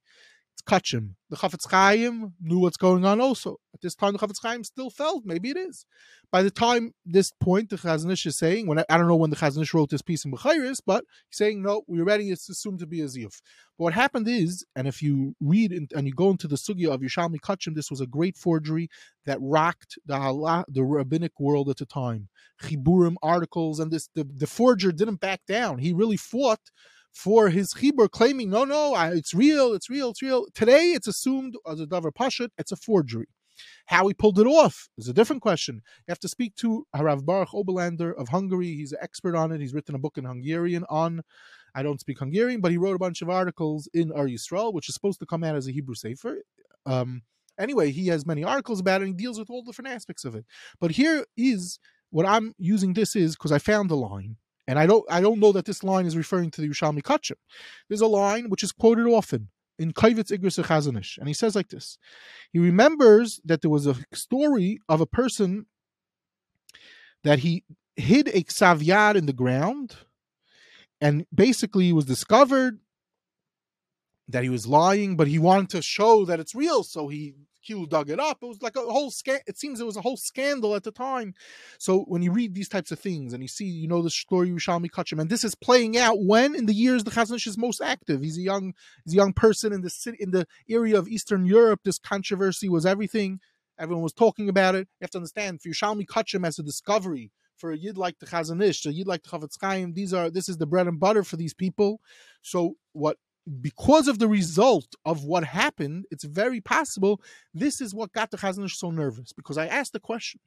[0.63, 1.15] Kodshim.
[1.31, 3.57] The Chafetz Chaim knew what's going on also.
[3.75, 5.85] At this time, the Chafetz Chaim still felt maybe it is.
[6.31, 9.17] By the time this point, the Chazon Ish is saying, when I, I, don't know
[9.17, 12.31] when the Chazon Ish wrote this piece in Bechayris, but he's saying, no, we're ready,
[12.31, 13.41] it's assumed to be a Ziyuf.
[13.79, 16.93] But what happened is, and if you read in, and you go into the Sugya
[16.93, 18.89] of Yerushalmi Kodshim, this was a great forgery
[19.27, 22.29] that rocked the halach, the rabbinic world at the time.
[22.63, 25.79] Chiburim articles, and this the, the forger didn't back down.
[25.79, 26.61] He really fought
[27.13, 30.47] for his chibur claiming, no, no, it's real, it's real, it's real.
[30.55, 33.27] Today, it's assumed as a davar pashut, it's a forgery.
[33.87, 35.83] How he pulled it off is a different question.
[36.07, 38.69] You have to speak to Harav Baruch Oberlander of Hungary.
[38.69, 39.61] He's an expert on it.
[39.61, 41.23] He's written a book in Hungarian on.
[41.75, 44.89] I don't speak Hungarian, but he wrote a bunch of articles in Ohr Yisrael, which
[44.89, 46.39] is supposed to come out as a Hebrew sefer.
[46.87, 47.23] Um,
[47.59, 50.35] anyway, he has many articles about it and he deals with all different aspects of
[50.35, 50.47] it.
[50.81, 51.79] But here is
[52.11, 54.37] what I'm using this is because I found a line
[54.71, 57.41] and I don't I don't know that this line is referring to the Yerushalmi Kodshim.
[57.89, 59.49] There's a line which is quoted often
[59.81, 61.99] in Kaivitz Igris Chazon Ish, and he says like this.
[62.53, 65.67] He remembers that there was a story of a person
[67.25, 67.65] that he
[67.97, 69.97] hid a ksav in the ground,
[71.01, 72.79] and basically he was discovered
[74.29, 77.87] that he was lying, but he wanted to show that it's real, so he Q
[77.87, 78.39] dug it up.
[78.43, 79.41] It was like a whole scan.
[79.47, 81.35] It seems it was a whole scandal at the time.
[81.79, 84.51] So when you read these types of things and you see, you know, the story
[84.51, 87.47] of Yerushalmi Kodshim, and this is playing out when in the years the Chazon Ish
[87.47, 88.23] is most active.
[88.23, 91.45] He's a young, he's a young person in the city, in the area of Eastern
[91.45, 91.81] Europe.
[91.85, 93.41] This controversy was everything.
[93.79, 94.89] Everyone was talking about it.
[95.01, 98.27] You have to understand, for Yerushalmi Kodshim as a discovery, for a yid like the
[98.27, 100.99] Chazon Ish, a yid like the Chafetz Chaim, these are this is the bread and
[100.99, 102.01] butter for these people.
[102.43, 103.19] So what
[103.61, 107.21] because of the result of what happened, it's very possible
[107.53, 109.33] this is what got the Chazon Ish so nervous.
[109.33, 110.41] Because I asked the question.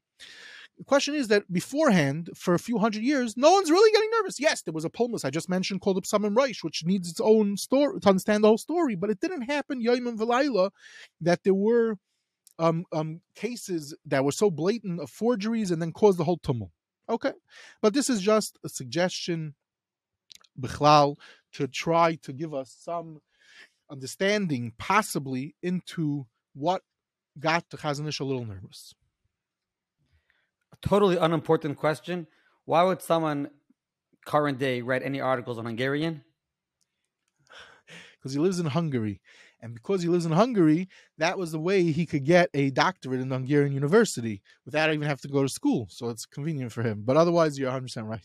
[0.78, 4.40] The question is that beforehand, for a few hundred years, no one's really getting nervous.
[4.40, 7.58] Yes, there was a pomus I just mentioned called Besamim Rosh, which needs its own
[7.58, 10.72] story to understand the whole story, but it didn't happen Yom and Velayla
[11.22, 11.98] that there were
[12.58, 16.72] um, um, cases that were so blatant of forgeries and then caused the whole tumult.
[17.10, 17.34] Okay,
[17.82, 19.56] but this is just a suggestion
[20.60, 21.16] Bichlal
[21.54, 23.20] to try to give us some
[23.90, 26.82] understanding, possibly, into what
[27.40, 28.94] got the Chazon Ish a little nervous.
[30.72, 32.28] A totally unimportant question.
[32.66, 33.50] Why would someone
[34.26, 36.24] current day write any articles on Hungarian?
[38.18, 39.22] Because he lives in Hungary.
[39.62, 43.22] And because he lives in Hungary, that was the way he could get a doctorate
[43.22, 45.88] in Hungarian university without even having to go to school.
[45.90, 47.04] So it's convenient for him.
[47.06, 48.20] But otherwise, you're 100% right.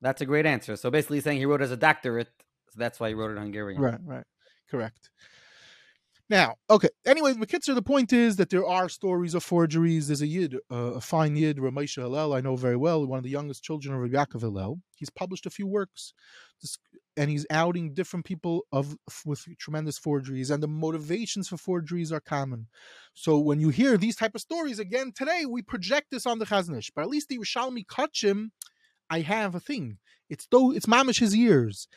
[0.00, 0.76] That's a great answer.
[0.76, 2.28] So basically, saying he wrote as a doctorate,
[2.70, 3.80] so that's why he wrote it Hungarian.
[3.80, 4.24] Right, right.
[4.70, 5.10] Correct.
[6.30, 6.90] Now, okay.
[7.06, 10.08] Anyway, Makitzer, the point is that there are stories of forgeries.
[10.08, 13.24] There's a Yid, uh, a fine Yid, Ramesha Hillel, I know very well, one of
[13.24, 14.78] the youngest children of Yaakov Hillel.
[14.96, 16.12] He's published a few works,
[17.16, 22.20] and he's outing different people of with tremendous forgeries, and the motivations for forgeries are
[22.20, 22.66] common.
[23.14, 26.46] So when you hear these type of stories again today, we project this on the
[26.46, 26.90] Chazon Ish.
[26.94, 28.50] But at least the Yerushalmi Kodshim,
[29.10, 29.98] I have a thing.
[30.28, 31.88] It's though it's mamish his ears.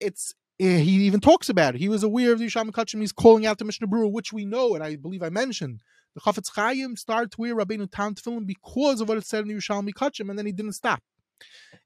[0.00, 1.80] It's Eh, he even talks about it.
[1.80, 3.00] He was aware of the Yerushalmi Kodshim.
[3.00, 5.80] He's calling out the Mishnah Berurah, which we know, and I believe I mentioned.
[6.14, 9.48] The Chafetz Chaim started to wear Rabbeinu Tam Tefillin because of what it said in
[9.48, 11.02] the Yerushalmi Kodshim, and then he didn't stop.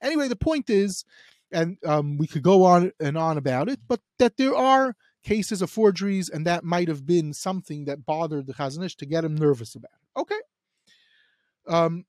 [0.03, 1.05] Anyway, the point is,
[1.51, 5.63] and um, we could go on and on about it, but that there are cases
[5.63, 9.25] of forgeries, and that might have been something that bothered the Chazon Ish to get
[9.25, 10.21] him nervous about it.
[10.21, 10.41] Okay.
[11.67, 12.05] Um,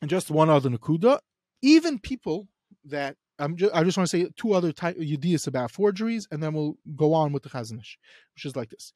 [0.00, 1.18] and just one other nakuda,
[1.62, 2.48] even people
[2.84, 6.42] that I'm just, I just want to say two other type ideas about forgeries, and
[6.42, 7.98] then we'll go on with the Chazon Ish,
[8.34, 8.92] which is like this.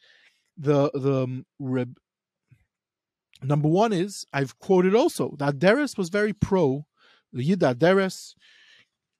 [0.56, 1.96] The the um, rib
[3.42, 6.86] number one is I've quoted also that Deres was very pro
[7.32, 8.34] the Yid Deres,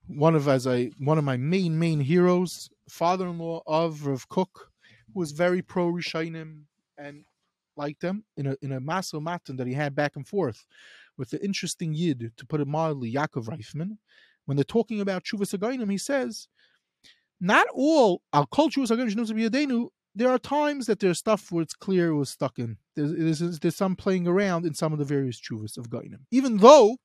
[0.07, 4.69] one of as I one of my main main heroes, father-in-law of Rav Kook,
[5.13, 6.63] who was very pro Rishainim
[6.97, 7.25] and
[7.75, 10.65] liked them in a in a maso matan that he had back and forth
[11.17, 13.97] with the interesting Yid, to put it mildly, Yaakov Reifman
[14.45, 16.47] when they're talking about Shuvas Againim, he says,
[17.39, 18.21] not all
[18.51, 22.59] call Shuvas Againim there are times that there's stuff where it's clear it was stuck
[22.59, 22.77] in.
[22.95, 26.25] There's, there's, there's some playing around in some of the various Chuvas of Gainim.
[26.29, 26.97] Even though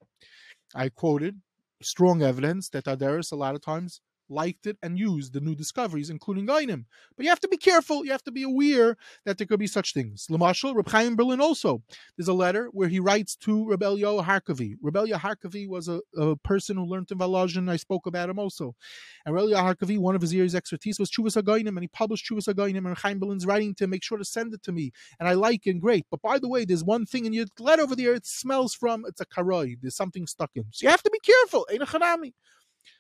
[0.75, 1.41] I quoted
[1.81, 6.11] strong evidence that Aderes a lot of times liked it and used the new discoveries,
[6.11, 6.85] including Gainim.
[7.17, 8.05] But you have to be careful.
[8.05, 10.27] You have to be aware that there could be such things.
[10.31, 11.83] Lamashal, Reb Chaim Berlin also.
[12.17, 14.75] There's a letter where he writes to Rebelio Harkavi.
[14.83, 17.71] Rebelio Harkavi was a, a person who learned in Volozhin.
[17.71, 18.75] I spoke about him also.
[19.25, 22.53] And Rebelio Harkavi, one of his areas expertise was Chuvas Againim, and he published Chuvas
[22.53, 24.93] Againim, and Chaim Berlin's writing to make sure to send it to me.
[25.19, 26.07] And I like it, great.
[26.11, 29.05] But by the way, there's one thing in your letter over there, it smells from,
[29.07, 29.77] it's a karoi.
[29.81, 30.65] There's something stuck in.
[30.73, 31.67] So you have to be careful.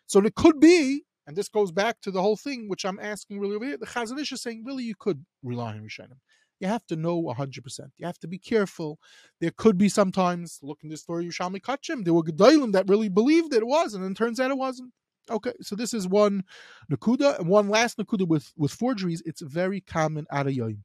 [0.06, 3.38] So it could be and this goes back to the whole thing, which I'm asking
[3.38, 3.76] really over here.
[3.76, 6.16] The Chazon Ish is saying, really, you could rely on Rishonim.
[6.58, 7.80] You have to know 100%.
[7.98, 8.98] You have to be careful.
[9.38, 13.10] There could be sometimes, look in this story, Yerushalmi Kodshim, there were Gedolim that really
[13.10, 14.90] believed it was, and then turns out it wasn't.
[15.30, 16.44] Okay, so this is one
[16.90, 17.38] Nakuda.
[17.38, 20.78] And one last Nakuda with, with forgeries, it's very common at a yoim.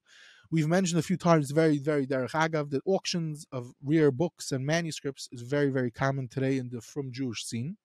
[0.52, 4.66] We've mentioned a few times, very, very derech agav, that auctions of rare books and
[4.66, 7.78] manuscripts is very, very common today in the from Jewish scene.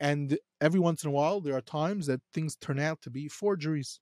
[0.00, 3.28] And every once in a while, there are times that things turn out to be
[3.28, 4.00] forgeries.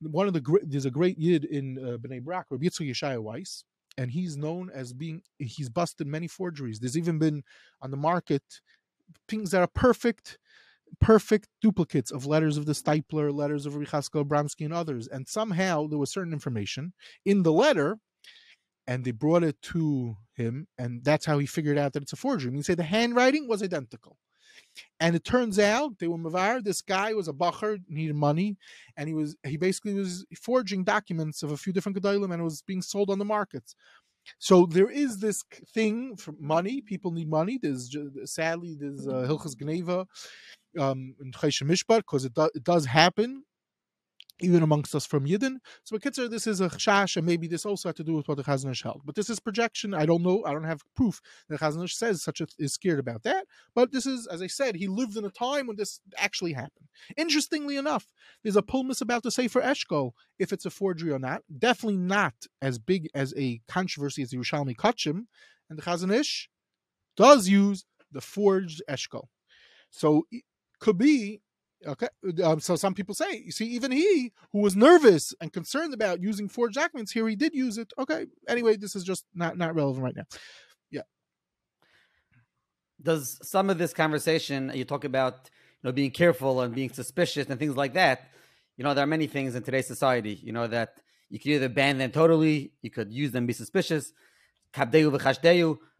[0.00, 3.20] One of the great, there's a great yid in uh, Bnei Brak, Rabbi Yitzchak Yeshaya
[3.20, 3.64] Weiss,
[3.96, 6.78] and he's known as being, he's busted many forgeries.
[6.78, 7.42] There's even been
[7.80, 8.42] on the market
[9.28, 10.38] things that are perfect,
[11.00, 15.08] perfect duplicates of letters of the Steipler, letters of Richasko, Bramsky, and others.
[15.08, 16.92] And somehow there was certain information
[17.24, 17.98] in the letter,
[18.86, 22.16] and they brought it to him, and that's how he figured out that it's a
[22.16, 22.50] forgery.
[22.50, 24.18] I mean, say the handwriting was identical.
[25.00, 26.62] And it turns out they were mavar.
[26.62, 28.56] This guy was a bacher, needed money,
[28.96, 32.44] and he was he basically was forging documents of a few different gedolim, and it
[32.44, 33.74] was being sold on the markets.
[34.38, 35.42] So there is this
[35.74, 36.80] thing for money.
[36.80, 37.58] People need money.
[37.60, 40.06] There's sadly there's uh, Hilchas Gneva
[40.80, 43.44] um, in Mishpat because it, do, it does happen
[44.40, 45.56] even amongst us from Yidden.
[45.84, 48.36] So, Kitzer, this is a chash, and maybe this also had to do with what
[48.36, 49.02] the Chazon Ish held.
[49.04, 49.94] But this is projection.
[49.94, 50.44] I don't know.
[50.44, 53.46] I don't have proof that Chazon Ish says such a is scared about that.
[53.74, 56.88] But this is, as I said, he lived in a time when this actually happened.
[57.16, 58.06] Interestingly enough,
[58.42, 61.42] there's a pulmus about to say for Eshkol if it's a forgery or not.
[61.56, 65.26] Definitely not as big as a controversy as the Yerushalmi Kodshim,
[65.70, 66.48] and the Chazon Ish
[67.16, 69.26] does use the forged Eshkol.
[69.90, 70.26] So
[70.80, 71.40] could be
[71.86, 72.08] Okay,
[72.42, 76.22] um, so some people say, you see, even he who was nervous and concerned about
[76.22, 77.92] using forged documents here, he did use it.
[77.98, 80.24] Okay, anyway, this is just not not relevant right now.
[80.90, 81.02] Yeah.
[83.02, 85.50] Does some of this conversation you talk about,
[85.82, 88.30] you know, being careful and being suspicious and things like that?
[88.76, 90.40] You know, there are many things in today's society.
[90.42, 90.94] You know that
[91.30, 94.12] you can either ban them totally, you could use them, be suspicious,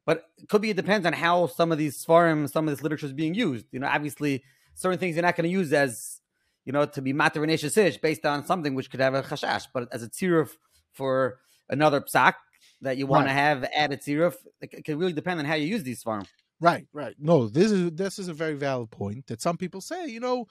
[0.06, 2.82] but it could be it depends on how some of these forums, some of this
[2.82, 3.66] literature is being used.
[3.72, 4.42] You know, obviously
[4.74, 6.20] certain things you're not going to use as
[6.64, 9.88] you know to be matter ish based on something which could have a chashash, but
[9.92, 10.50] as a tziruf
[10.92, 12.34] for another psak
[12.80, 13.32] that you want Right.
[13.32, 16.24] to have added tziruf, it, it can really depend on how you use these farm.
[16.60, 17.14] Right, right.
[17.18, 20.06] No, this is this is a very valid point that some people say.
[20.06, 20.46] You know,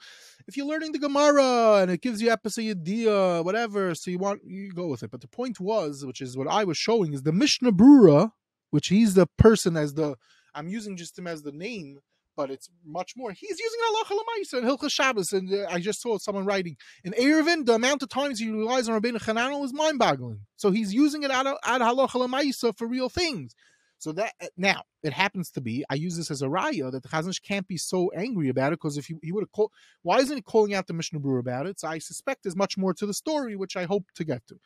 [0.46, 4.42] if you're learning the Gemara and it gives you episode idea, whatever, so you want
[4.44, 5.10] you go with it.
[5.10, 8.32] But the point was, which is what I was showing, is the Mishnah Brura,
[8.70, 10.16] which he's the person as the
[10.54, 11.98] I'm using just him as the name,
[12.36, 13.32] but it's much more.
[13.32, 17.12] He's using Allah Lamaisa and Hilchah Shabbos, and uh, I just saw someone writing in
[17.12, 17.66] Eruvin.
[17.66, 20.40] The amount of times he relies on Rabbeinu Chananel is mind-boggling.
[20.56, 23.54] So he's using it out ad Halacha Lamaisa for real things.
[23.98, 27.02] So that uh, now it happens to be, I use this as a raya that
[27.02, 29.52] the Chazon Ish can't be so angry about it because if he, he would have
[29.52, 29.70] called,
[30.02, 31.80] why isn't he calling out the Mishnah Brura about it?
[31.80, 34.56] So I suspect there's much more to the story, which I hope to get to.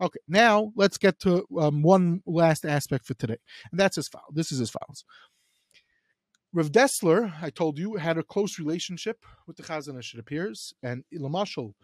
[0.00, 3.38] Okay, now let's get to um, one last aspect for today,
[3.70, 4.32] and that's as follows.
[4.32, 5.04] This is as follows.
[6.56, 10.72] Rav Dessler, I told you, had a close relationship with the Chazon Ish, it appears,
[10.82, 11.74] and Lamashal,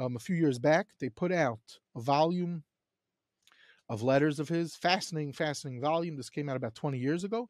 [0.00, 1.58] um, a few years back, they put out
[1.96, 2.62] a volume
[3.88, 4.76] of letters of his.
[4.76, 6.16] Fascinating, fascinating volume.
[6.16, 7.48] This came out about 20 years ago.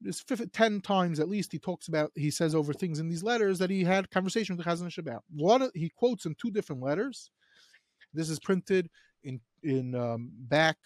[0.00, 3.60] This 10 times at least he talks about, he says over things in these letters
[3.60, 5.22] that he had conversation with the Chazon Ish about.
[5.30, 7.30] One, he quotes in two different letters.
[8.12, 8.90] This is printed
[9.22, 10.78] in in um, back,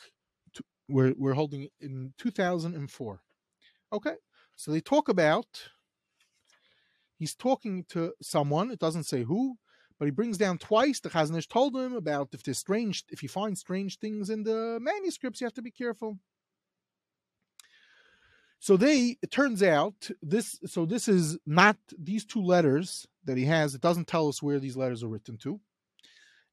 [0.52, 3.22] to, we're, we're holding in 2004.
[3.94, 4.14] Okay,
[4.56, 5.70] so they talk about,
[7.18, 9.56] he's talking to someone, it doesn't say who,
[9.98, 11.00] but he brings down twice.
[11.00, 14.42] The Chazon Ish told him about if there's strange, if you find strange things in
[14.42, 16.18] the manuscripts, you have to be careful.
[18.58, 20.60] So they, it turns out this.
[20.66, 23.74] So this is not these two letters that he has.
[23.74, 25.60] It doesn't tell us where these letters are written to,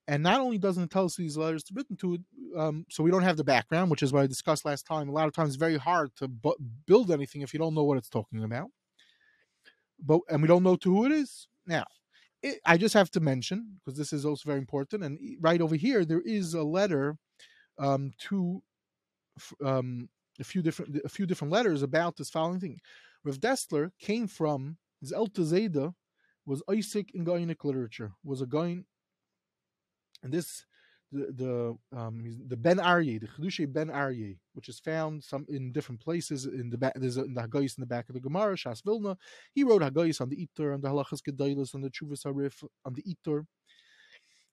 [0.10, 2.17] and not only doesn't it tell us these letters written to,
[2.58, 5.08] um, so we don't have the background, which is what I discussed last time.
[5.08, 7.98] A lot of times, very hard to bu- build anything if you don't know what
[7.98, 8.69] it's talking about.
[10.04, 11.86] But and we don't know to who it is now
[12.41, 15.04] it, I just have to mention because this is also very important.
[15.04, 17.17] And right over here, there is a letter
[17.78, 18.62] um, to
[19.63, 22.80] um, a few different a few different letters about this following thing.
[23.24, 25.93] Rav Dessler came from his Zeda
[26.45, 28.86] was Isaac in Gaonic literature was a Gaon,
[30.24, 30.66] and this
[31.12, 35.72] the the um the Ben Aryeh the Chedushay Ben Aryeh which is found some in
[35.72, 38.22] different places in the back there's a, in the Haggais in the back of the
[38.22, 39.18] Gemara Shas Vilna.
[39.54, 42.94] He wrote Haggais on the Itur on the Halachos Gedolos on the Chuvas Arif on
[42.94, 43.46] the Itur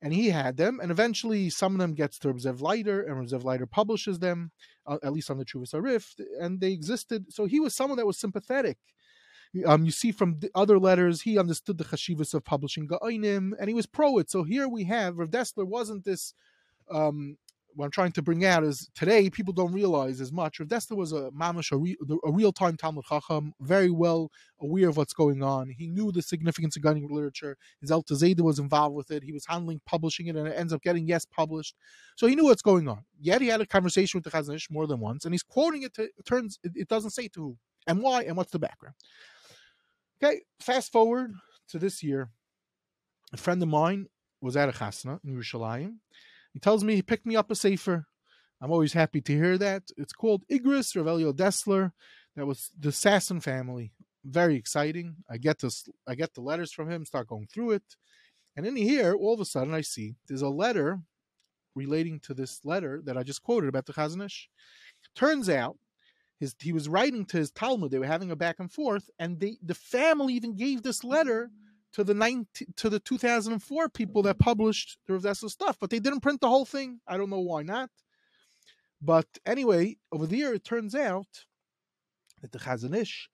[0.03, 3.45] and he had them and eventually some of them gets to Rezev Leiter and Rezev
[3.45, 4.51] Leiter publishes them
[4.87, 7.27] uh, at least on the Chuvas Arif and they existed.
[7.31, 8.79] So he was someone that was sympathetic
[9.65, 13.69] um, you see from the other letters, he understood the chashivas of publishing Geonim, and
[13.69, 14.31] he was pro it.
[14.31, 16.35] So here we have Rav Dessler wasn't this.
[16.91, 17.39] Um,
[17.75, 20.59] what I'm trying to bring out is today people don't realize as much.
[20.59, 24.31] Rav Dessler was a mamash, a, re, a real time Talmud Chacham, very well
[24.61, 25.69] aware of what's going on.
[25.69, 27.57] He knew the significance of Geonim literature.
[27.81, 29.23] His El Tazeda was involved with it.
[29.23, 31.77] He was handling publishing it, and it ends up getting yes published.
[32.17, 33.05] So he knew what's going on.
[33.21, 35.83] Yet he had a conversation with the Chazon Ish more than once, and he's quoting
[35.83, 35.95] it.
[35.95, 37.57] To, it turns it, it doesn't say to who
[37.87, 38.95] and why and what's the background.
[40.23, 41.35] Okay, fast forward
[41.69, 42.31] to this year.
[43.33, 44.07] A friend of mine
[44.41, 45.97] was at a chasna in Yerushalayim.
[46.53, 48.07] He tells me he picked me up a sefer.
[48.63, 49.83] I'm always happy to hear that.
[49.99, 51.93] It's called Igris Revelio Dessler.
[52.35, 53.93] That was the Sasson family.
[54.25, 55.17] Very exciting.
[55.29, 55.87] I get this.
[56.07, 57.05] I get the letters from him.
[57.05, 57.97] Start going through it,
[58.57, 61.01] and in here, all of a sudden, I see there's a letter
[61.75, 64.49] relating to this letter that I just quoted about the Chazon Ish.
[65.15, 65.77] Turns out
[66.39, 67.91] his he was writing to his Talmud.
[67.91, 71.51] They were having a back and forth, and they the family even gave this letter
[71.93, 76.21] to the 19, to the 2004 people that published the Rav stuff, but they didn't
[76.21, 77.01] print the whole thing.
[77.09, 77.91] I don't know why not.
[79.01, 81.45] But anyway, over there it turns out
[82.43, 83.31] that the Chazon Ish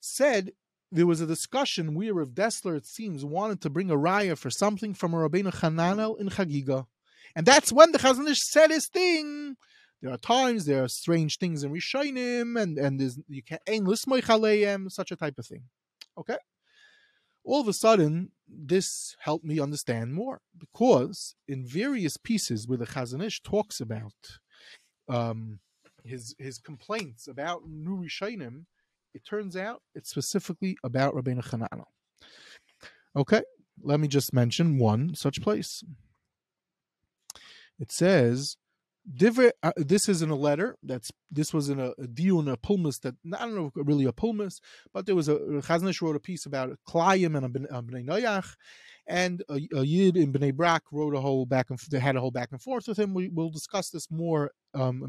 [0.00, 0.52] said
[0.92, 4.50] there was a discussion where Rav Dessler, it seems, wanted to bring a raya for
[4.50, 6.86] something from a Rabbeinu Hananel in Chagiga.
[7.34, 9.56] And that's when the Chazon Ish said his thing
[10.04, 13.86] there are times there are strange things in Rishonim, and and there's you can't ain
[13.86, 15.62] lismoich such a type of thing.
[16.18, 16.36] Okay.
[17.42, 22.86] All of a sudden, this helped me understand more because in various pieces where the
[22.86, 24.12] Chazon Ish talks about
[25.08, 25.58] um,
[26.04, 28.66] his his complaints about new Rishonim,
[29.14, 31.86] it turns out it's specifically about Rabbeinu Chananel.
[33.16, 33.42] Okay,
[33.82, 35.82] let me just mention one such place.
[37.78, 38.58] It says
[39.62, 40.76] Uh, this is in a letter.
[40.82, 44.12] That's this was in a, a deal a pulmus that I don't know really a
[44.12, 44.60] pulmus,
[44.92, 47.82] but there was a uh, Chazon Ish wrote a piece about Klayim and a uh,
[47.82, 48.56] Bnei Noyach,
[49.06, 52.20] and a, a Yid in Bnei Brak wrote a whole back and they had a
[52.20, 53.12] whole back and forth with him.
[53.12, 55.04] We will discuss this more, um.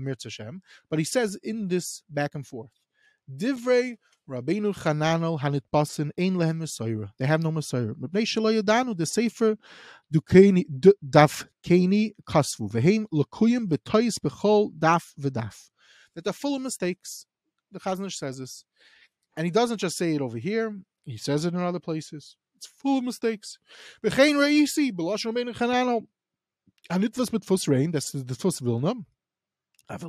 [0.89, 2.71] But he says in this back and forth
[3.29, 3.97] Divrei
[4.29, 7.11] Rabbeinu Chananel Hanitbasin Ein Lehem Mesoira.
[7.17, 7.93] They have no Mesoira.
[7.93, 9.57] Mepnei Shelo Yadanu, the Sefer
[10.13, 10.65] Dukeni
[11.07, 12.71] Daf Keni Kasvu.
[12.71, 15.69] Veheim Lekuyim Betois Bechol Daf V'Daf.
[16.15, 17.25] That they're full of mistakes.
[17.71, 18.65] The Chazon Ish says this.
[19.37, 22.37] And he doesn't just say it over here, he says it in other places.
[22.55, 23.59] It's full of mistakes.
[24.03, 26.07] Vechein Reisi, Belosh Rabbeinu Chananel.
[26.89, 28.95] Hanitwas mit Fuss Rein, ist der Fuss Vilna.
[29.87, 30.01] And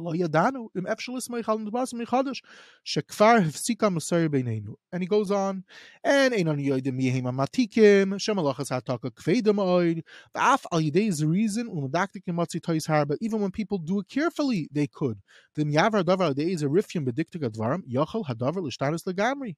[5.03, 5.65] he goes on,
[6.03, 10.03] and Einon Yoidim Yehema Matikim, Shemalachas Hataka Kvedim Oid,
[10.35, 14.87] Af Al Yidei Zerizin, Umadaktikim Matzi Har, but even when people do it carefully, they
[14.87, 15.21] could.
[15.55, 19.57] Vim Yavar is a Zerifim Bediktik Advarim, Yochal Hadavar Lishtanis Legamri.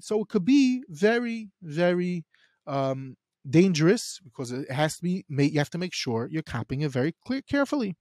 [0.00, 2.24] So it could be very, very
[2.68, 3.16] um,
[3.48, 7.14] dangerous because it has to be, you have to make sure you're copying it very
[7.26, 7.96] clear, carefully.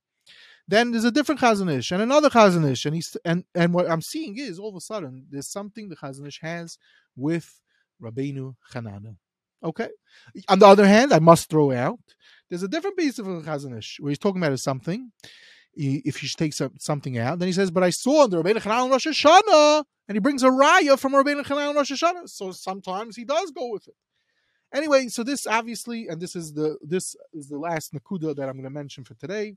[0.67, 3.89] Then there's a different Chazon Ish and another Chazon Ish, and he's and and what
[3.89, 6.77] I'm seeing is all of a sudden there's something the Chazon Ish has
[7.15, 7.61] with
[8.01, 9.15] Rabbeinu Hananel.
[9.63, 9.89] Okay.
[10.49, 11.99] On the other hand, I must throw out
[12.49, 15.11] there's a different piece of Chazon Ish where he's talking about something.
[15.79, 18.41] if you should take some, something out, then he says, "But I saw in the
[18.41, 22.27] Rabbeinu Hananel Rosh Hashanah," and he brings a raya from Rabbeinu Hananel Rosh Hashanah.
[22.29, 23.95] So sometimes he does go with it.
[24.73, 28.55] Anyway, so this obviously, and this is the this is the last nakuda that I'm
[28.55, 29.55] going to mention for today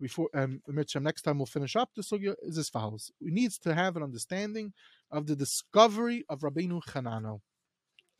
[0.00, 3.10] before um, next time we'll finish up the sugya is as follows.
[3.20, 4.72] We need to have an understanding
[5.10, 7.40] of the discovery of Rabbeinu Hananel.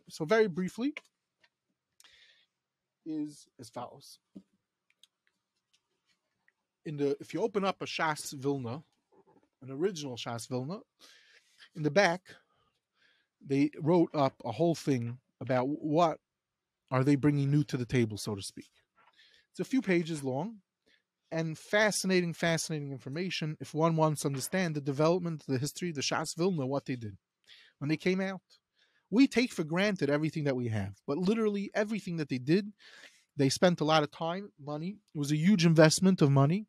[0.09, 0.95] So very briefly,
[3.07, 4.19] is as follows.
[6.85, 8.83] In the if you open up a Shas Vilna,
[9.63, 10.81] an original Shas Vilna,
[11.77, 12.23] in the back,
[13.45, 16.19] they wrote up a whole thing about what
[16.93, 18.69] are they bringing new to the table, so to speak.
[19.51, 20.59] It's a few pages long,
[21.33, 26.03] and fascinating, fascinating information if one wants to understand the development, the history, of the
[26.03, 27.17] Shas Vilna, what they did
[27.79, 28.43] when they came out.
[29.11, 32.73] We take for granted everything that we have, but literally everything that they did,
[33.37, 34.99] they spent a lot of time, money.
[35.15, 36.67] It was a huge investment of money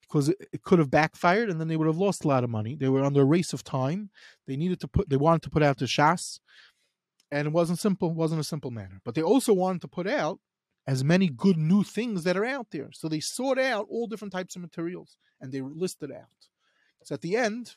[0.00, 2.50] because it, it could have backfired and then they would have lost a lot of
[2.50, 2.74] money.
[2.74, 4.10] They were under a race of time.
[4.46, 6.40] They needed to put, they wanted to put out the Shas,
[7.30, 9.00] and it wasn't simple, wasn't a simple matter.
[9.04, 10.40] But they also wanted to put out
[10.86, 12.88] as many good new things that are out there.
[12.92, 16.48] So they sort out all different types of materials and they list it out.
[17.04, 17.76] So at the end,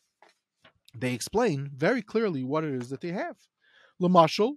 [0.95, 3.37] they explain very clearly what it is that they have.
[4.01, 4.55] Lamashal,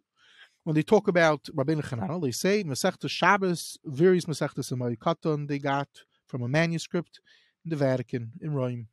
[0.63, 5.89] when they talk about Rabbeinu Chananel, they say Masechta Shabbos, various Masechtas Katan they got
[6.27, 7.21] from a manuscript
[7.65, 8.89] in the Vatican in Rome.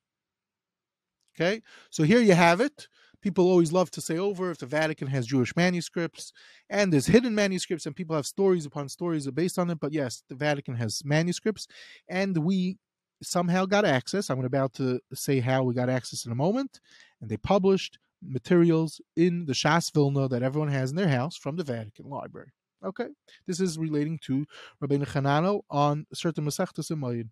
[1.36, 2.88] Okay, so here you have it
[3.22, 6.34] people always love to say over if the Vatican has Jewish manuscripts
[6.70, 9.80] and there's hidden manuscripts and people have stories upon stories based on it.
[9.80, 11.68] But yes, the Vatican has manuscripts
[12.08, 12.78] and we
[13.22, 14.30] somehow got access.
[14.30, 16.80] I'm about to say how we got access in a moment.
[17.22, 21.56] And they published materials in the Shas Vilna that everyone has in their house from
[21.56, 22.52] the Vatican Library.
[22.84, 23.08] Okay,
[23.46, 24.44] this is relating to
[24.84, 27.30] Rabbeinu Hananel on certain Masechtas and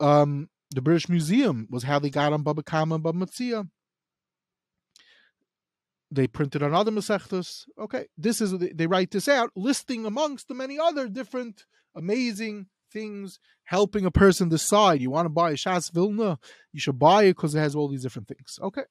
[0.00, 3.68] Um, the British Museum was how they got on Baba Kama and Baba Metzia
[6.10, 7.64] they printed on other Masechtas.
[7.78, 13.38] Okay, this is they write this out, listing amongst the many other different amazing things,
[13.64, 15.00] helping a person decide.
[15.00, 16.38] You want to buy a Shas Vilna,
[16.72, 18.58] you should buy it because it has all these different things.
[18.62, 18.84] Okay,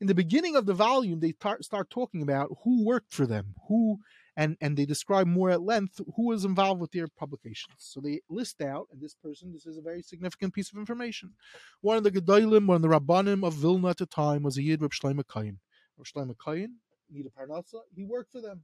[0.00, 3.54] in the beginning of the volume, they tar- start talking about who worked for them,
[3.68, 3.98] who.
[4.38, 7.78] And, and they describe more at length who was involved with their publications.
[7.78, 11.32] So they list out, and this person, this is a very significant piece of information.
[11.80, 14.62] One of the Gedolim, one of the Rabbanim of Vilna at the time was a
[14.62, 15.60] Yid Reb Shlomo Kain.
[16.04, 16.72] Shlomo Kayin,
[17.14, 18.62] Nida Parnasa, he worked for them.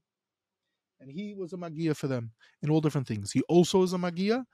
[1.01, 2.31] And he was a Magia for them
[2.63, 3.33] in all different things.
[3.33, 4.45] He also is a Magia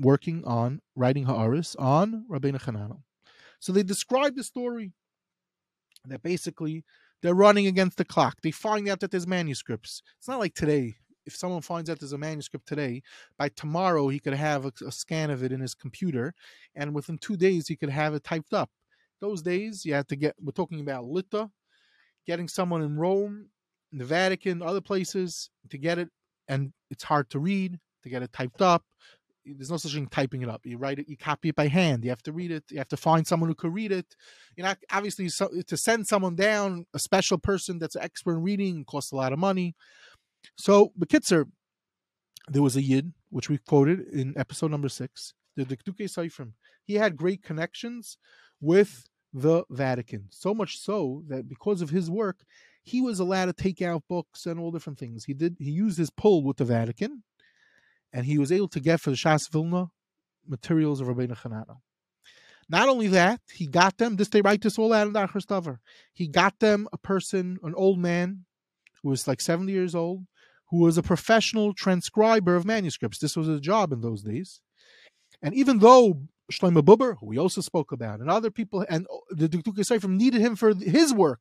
[0.00, 3.02] working on writing Ha'aris on Rabbeinu Hananel.
[3.60, 4.92] So they describe the story
[6.06, 6.84] that basically
[7.22, 8.40] they're running against the clock.
[8.42, 10.02] They find out that there's manuscripts.
[10.18, 10.94] It's not like today.
[11.26, 13.02] If someone finds out there's a manuscript today,
[13.38, 16.34] by tomorrow he could have a, a scan of it in his computer,
[16.74, 18.68] and within two days he could have it typed up.
[19.22, 20.34] Those days you had to get.
[20.38, 21.48] We're talking about Lita,
[22.26, 23.48] getting someone in Rome,
[23.92, 26.08] in the Vatican, other places to get it,
[26.48, 28.84] and it's hard to read, to get it typed up.
[29.46, 30.62] There's no such thing typing it up.
[30.64, 32.02] You write it, you copy it by hand.
[32.02, 32.64] You have to read it.
[32.70, 34.06] You have to find someone who could read it.
[34.56, 38.42] You know, obviously, so, to send someone down, a special person that's an expert in
[38.42, 39.74] reading, costs a lot of money.
[40.56, 41.44] So, Bekitzer,
[42.48, 46.52] there was a Yid, which we quoted in episode number six, the Dikdukei Sofrim.
[46.84, 48.16] He had great connections
[48.60, 49.04] with
[49.34, 50.28] the Vatican.
[50.30, 52.44] So much so that because of his work,
[52.84, 55.24] he was allowed to take out books and all different things.
[55.24, 55.56] He did.
[55.58, 57.24] He used his pull with the Vatican,
[58.12, 59.88] and he was able to get for the Shas Vilna
[60.46, 61.80] materials of Rabbeinu Hananel.
[62.68, 64.16] Not only that, he got them.
[64.16, 65.78] This they write this all out in Achrostaver.
[66.12, 68.44] He got them a person, an old man,
[69.02, 70.26] who was like seventy years old,
[70.70, 73.18] who was a professional transcriber of manuscripts.
[73.18, 74.60] This was a job in those days.
[75.42, 76.22] And even though
[76.52, 80.16] Shlomo Buber, who we also spoke about, and other people, and oh, the Dikdukei Sofrim
[80.16, 81.40] needed him for his work,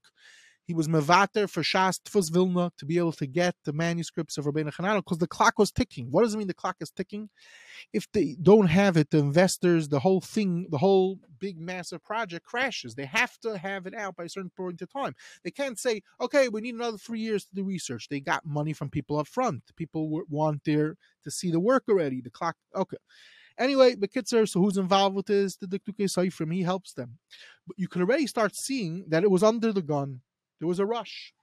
[0.65, 4.45] he was mevater for Shas Tfus Vilna to be able to get the manuscripts of
[4.45, 6.07] Rabbeinu Hananel because the clock was ticking.
[6.09, 7.29] What does it mean the clock is ticking?
[7.91, 12.45] If they don't have it, the investors, the whole thing, the whole big massive project
[12.45, 12.95] crashes.
[12.95, 15.15] They have to have it out by a certain point of time.
[15.43, 18.07] They can't say, okay, we need another three years to do research.
[18.07, 19.63] They got money from people up front.
[19.75, 20.95] People want there
[21.25, 22.21] to see the work already.
[22.21, 22.97] The clock, okay.
[23.57, 25.55] Anyway, the Bekitzer, so who's involved with this?
[25.55, 27.17] The Dikdukei Sofrim, he helps them.
[27.67, 30.21] But you can already start seeing that it was under the gun
[30.63, 31.33] there was a rush.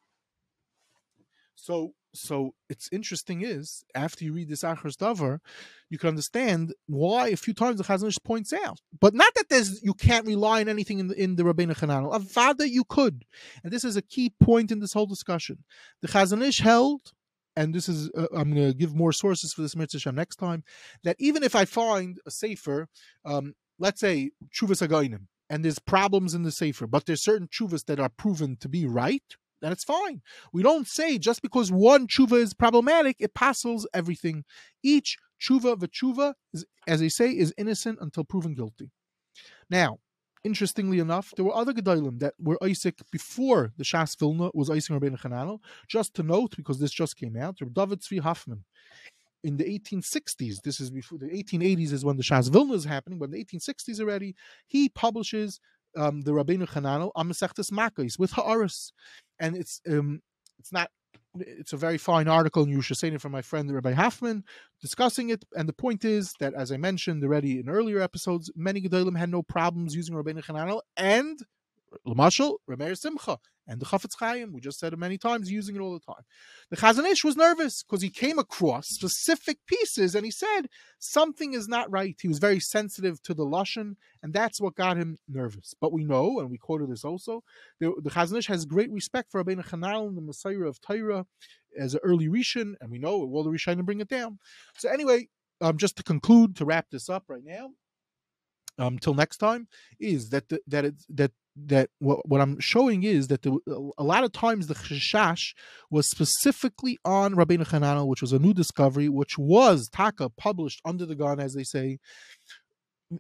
[1.54, 5.40] So so it's interesting is after you read this Achros Davar,
[5.90, 9.50] you can understand why a few times the Chazon Ish points out, but not that
[9.50, 12.18] there's you can't rely on anything in the, in the Rabbeinu Chananel.
[12.18, 13.26] Avada you could,
[13.62, 15.64] and this is a key point in this whole discussion.
[16.00, 17.12] The Chazon Ish held,
[17.56, 20.64] and this is uh, I'm going to give more sources for this mitzvah next time.
[21.04, 22.88] That even if I find a safer,
[23.24, 27.84] um, let's say Chuvas Againim, and there's problems in the Sefer, but there's certain chuvas
[27.86, 29.24] that are proven to be right,
[29.60, 30.22] then it's fine.
[30.52, 34.44] We don't say just because one tshuva is problematic, it passes everything.
[34.82, 38.90] Each tshuva tshuva, is, as they say, is innocent until proven guilty.
[39.68, 39.98] Now,
[40.44, 45.00] interestingly enough, there were other gedolim that were Isaac before the Shas Vilna was Isaac
[45.00, 45.60] Rabbeinu Chananel.
[45.88, 48.64] Just to note, because this just came out, David Tzvi Hoffman
[49.42, 53.18] in the 1860s, this is before the 1880s is when the Shas Vilna is happening,
[53.18, 54.34] but in the 1860s already,
[54.66, 55.60] he publishes
[55.96, 58.92] um, the Rabbeinu Chananel Amasechtes Makos with Ha'aris.
[59.38, 60.20] And it's um,
[60.58, 60.90] it's not
[61.38, 64.44] it's a very fine article you should in Yerusha from my friend Rabbi Hoffman
[64.80, 65.44] discussing it.
[65.56, 69.30] And the point is that, as I mentioned already in earlier episodes, many Gedolim had
[69.30, 71.38] no problems using Rabbeinu Chananel and
[72.06, 73.38] Lamashal, Remeir Simcha,
[73.70, 74.52] and the Chafetz Chaim.
[74.52, 76.24] We just said it many times, using it all the time.
[76.70, 80.62] The Chazon Ish was nervous because he came across specific pieces and he said
[80.98, 82.16] something is not right.
[82.20, 85.72] He was very sensitive to the lashon, and that's what got him nervous.
[85.80, 87.44] But we know, and we quoted this also,
[87.78, 91.26] the, the Chazon Ish has great respect for Rabbeinu Chanal and the Messiah of Torah
[91.78, 94.40] as an early Rishon, and we know all the Rishon bring it down.
[94.78, 95.28] So anyway,
[95.60, 97.70] um, just to conclude, to wrap this up right now,
[98.80, 99.68] um, next time,
[100.00, 103.58] is that the, that it's that that what, what I'm showing is that the,
[103.98, 105.54] a lot of times the Chashash
[105.90, 111.06] was specifically on Rabbeinu Hananel, which was a new discovery, which was Taka published under
[111.06, 111.98] the gun, as they say,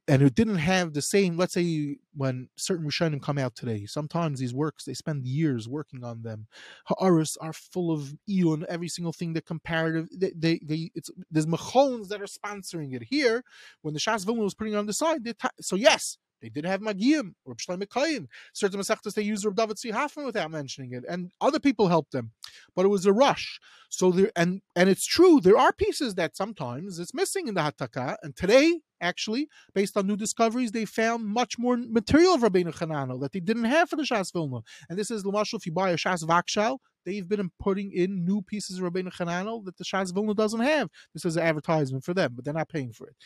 [0.06, 1.36] and it didn't have the same.
[1.36, 6.04] Let's say when certain Rishonim come out today, sometimes these works they spend years working
[6.04, 6.46] on them.
[6.86, 9.32] Ha'aris are full of eon, every single thing.
[9.32, 13.42] The comparative, they, they, they it's there's machons that are sponsoring it here.
[13.82, 16.64] When the Shas Vilna was putting it on the side, ta- so yes, they did
[16.64, 18.26] have Magiyim, Reb Shlomo Kayin.
[18.52, 22.32] Certain Masechtas they used Reb David Tzvi without mentioning it, and other people helped them,
[22.74, 23.60] but it was a rush.
[23.88, 27.60] So there, and and it's true there are pieces that sometimes it's missing in the
[27.60, 32.74] Hataka, and today actually, based on new discoveries, they found much more material of Rabbeinu
[32.74, 34.60] Chananel that they didn't have for the Shas Vilna.
[34.88, 38.42] And this is Lamashal, if you buy a Shas Vakshal, they've been putting in new
[38.42, 40.88] pieces of Rabbeinu Chananel that the Shas Vilna doesn't have.
[41.14, 43.16] This is an advertisement for them, but they're not paying for it.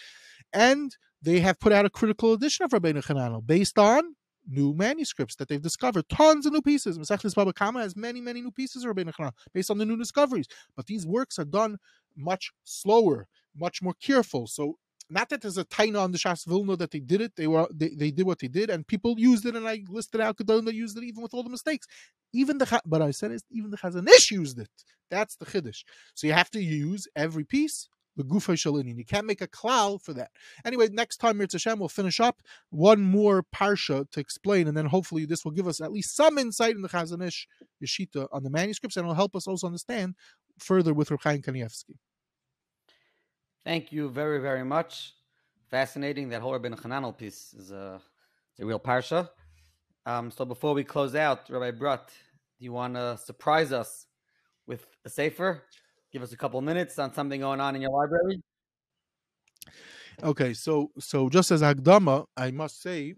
[0.54, 4.14] And they have put out a critical edition of Rabbeinu Chananel based on
[4.46, 6.08] new manuscripts that they've discovered.
[6.08, 6.98] Tons of new pieces.
[6.98, 9.96] Masechtas Baba Kama has many, many new pieces of Rabbeinu Chananel based on the new
[9.96, 10.46] discoveries.
[10.76, 11.78] But these works are done
[12.16, 13.26] much slower,
[13.56, 14.46] much more careful.
[14.46, 14.78] So
[15.10, 17.36] not that there's a taina on the Shas Vilna that they did it.
[17.36, 20.20] They were they, they did what they did, and people used it, and I listed
[20.20, 21.86] out Gedolim that used it even with all the mistakes.
[22.32, 24.68] Even the but I said is even the Chazon Ish used it.
[25.10, 25.84] That's the chiddush.
[26.14, 28.96] So you have to use every piece the gufa shalinin.
[28.96, 30.30] You can't make a klal for that.
[30.64, 34.86] Anyway, next time Mirz Hashem will finish up one more parsha to explain, and then
[34.86, 37.48] hopefully this will give us at least some insight in the Chazon Ish
[37.84, 40.14] Yeshita on the manuscripts, and it'll help us also understand
[40.58, 41.96] further with Reb Chaim Kanievsky.
[43.64, 45.14] Thank you very, very much.
[45.70, 46.28] Fascinating.
[46.28, 48.00] That whole Rabbeinu Chananel piece is a,
[48.60, 49.30] a real parsha.
[50.06, 52.08] Um, so before we close out, Rabbi Brodt,
[52.58, 54.06] do you want to surprise us
[54.66, 55.62] with a sefer?
[56.14, 58.40] Give us a couple minutes on something going on in your library.
[60.22, 63.14] Okay, so so just as Agdama, I must say,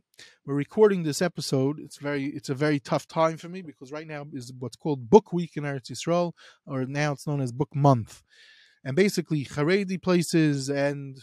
[0.46, 1.78] we're recording this episode.
[1.78, 5.10] It's very it's a very tough time for me because right now is what's called
[5.10, 6.32] Book Week in Eretz Yisrael,
[6.64, 8.22] or now it's known as Book Month
[8.82, 11.18] and basically Haredi places and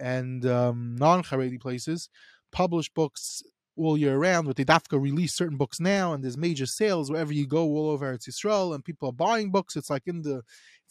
[0.00, 2.08] and um, non-Haredi places
[2.50, 3.44] publish books
[3.76, 7.32] all year round, but they dafka release certain books now, and there's major sales wherever
[7.32, 9.76] you go all over Eretz Yisrael, and people are buying books.
[9.76, 10.42] It's like in the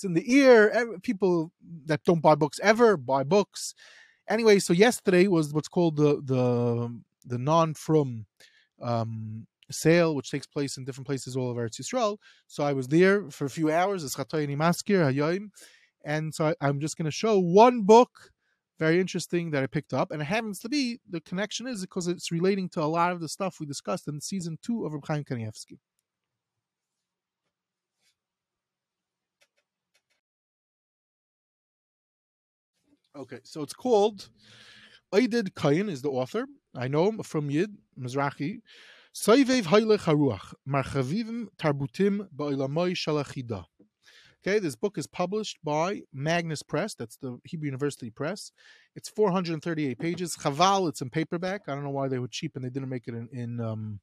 [0.01, 0.97] it's in the ear.
[1.03, 1.51] People
[1.85, 3.75] that don't buy books ever buy books.
[4.27, 8.25] Anyway, so yesterday was what's called the the the non from
[8.81, 12.17] um, sale, which takes place in different places all over Eretz Yisrael.
[12.47, 14.03] So I was there for a few hours.
[14.03, 15.49] It's Hayoim,
[16.03, 18.31] and so I, am just going to show one book,
[18.79, 22.07] very interesting that I picked up, and it happens to be the connection is because
[22.07, 25.05] it's relating to a lot of the stuff we discussed in season two of Reb
[25.05, 25.77] Chaim Kanievsky.
[33.15, 34.29] Okay, so it's called
[35.13, 36.45] Aidid Kain is the author.
[36.73, 38.61] I know him from Yid, Mizrahi.
[39.13, 43.65] Soivev Heilig Haruach, Marchavivim Tarbutim Ba'ilamoy Shalachida.
[44.41, 46.95] Okay, this book is published by Magnes Press.
[46.95, 48.53] That's the Hebrew University Press.
[48.95, 50.37] It's 438 pages.
[50.37, 51.63] Chaval, it's in paperback.
[51.67, 53.99] I don't know why they were cheap and they didn't make it in, in um,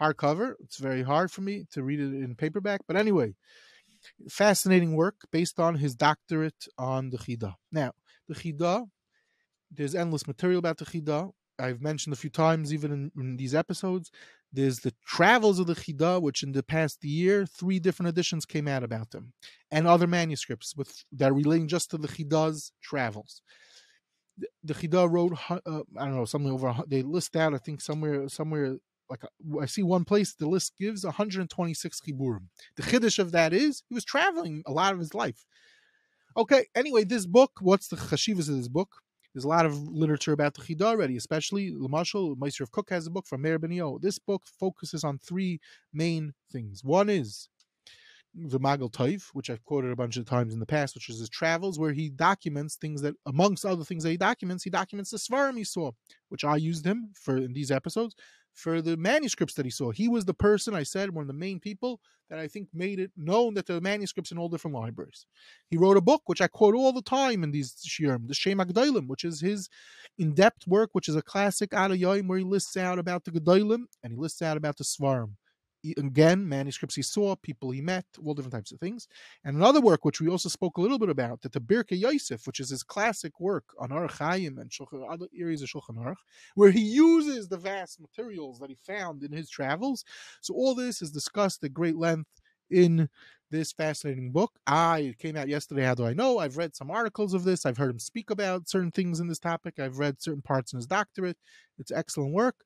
[0.00, 0.52] hardcover.
[0.60, 2.82] It's very hard for me to read it in paperback.
[2.86, 3.34] But anyway,
[4.28, 7.54] fascinating work based on his doctorate on the Chida.
[7.72, 7.92] Now,
[8.28, 8.86] the Chida,
[9.70, 11.30] there's endless material about the Chida.
[11.58, 14.10] I've mentioned a few times, even in, in, these episodes.
[14.52, 18.68] There's the Travels of the Chida, which in the past year, three different editions came
[18.68, 19.32] out about them,
[19.70, 23.42] and other manuscripts with that are relating just to the Chida's travels.
[24.38, 25.58] The, the Chida wrote, uh,
[25.98, 26.74] I don't know, something over.
[26.86, 28.76] They list out, I think, somewhere, somewhere
[29.10, 29.22] like
[29.60, 32.48] I see one place the list gives 126 chiburim.
[32.76, 35.44] The chiddush of that is he was traveling a lot of his life.
[36.36, 38.88] Okay, anyway, this book, what's the chashivas of this book?
[39.34, 43.06] There's a lot of literature about the Chida already, especially Lamashal, Mossad HaRav Kook has
[43.06, 44.00] a book from Meir Benayahu.
[44.00, 45.60] This book focuses on three
[45.92, 46.82] main things.
[46.84, 47.48] One is
[48.34, 51.18] the Ma'agal Tov, which I've quoted a bunch of times in the past, which is
[51.18, 55.10] his travels, where he documents things that, amongst other things that he documents, he documents
[55.10, 55.92] the Svarim he saw,
[56.28, 58.14] which I used him for in these episodes
[58.58, 59.92] for the manuscripts that he saw.
[59.92, 62.98] He was the person I said, one of the main people that I think made
[62.98, 65.26] it known that there are manuscripts in all different libraries.
[65.70, 68.58] He wrote a book, which I quote all the time in these shirim, the Shem
[68.58, 69.68] HaGedolim, which is his
[70.18, 74.12] in-depth work, which is a classic Adayoim, where he lists out about the Gedailim and
[74.12, 75.34] he lists out about the Svarim
[75.96, 79.08] again, manuscripts he saw, people he met, all different types of things.
[79.44, 82.46] And another work, which we also spoke a little bit about, that the Birkei Yosef,
[82.46, 86.16] which is his classic work on Aruch and Shulchan, other areas of Shulchan Aruch,
[86.54, 90.04] where he uses the vast materials that he found in his travels.
[90.40, 92.28] So all this is discussed at great length
[92.70, 93.08] in
[93.50, 94.52] this fascinating book.
[94.66, 95.84] I it came out yesterday.
[95.84, 96.38] How do I know?
[96.38, 97.64] I've read some articles of this.
[97.64, 99.78] I've heard him speak about certain things in this topic.
[99.78, 101.38] I've read certain parts in his doctorate.
[101.78, 102.56] It's excellent work.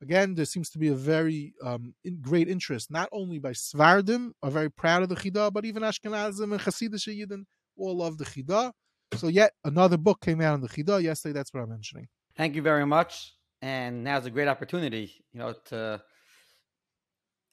[0.00, 4.30] Again, there seems to be a very um, in, great interest, not only by Svardim,
[4.42, 7.44] are very proud of the Chida, but even Ashkenazim and Hasidic Yidden
[7.76, 8.72] all love the Chida.
[9.14, 11.32] So, yet another book came out on the Chida yesterday.
[11.32, 12.06] That's what I'm mentioning.
[12.36, 13.34] Thank you very much.
[13.60, 16.00] And now's a great opportunity, you know, to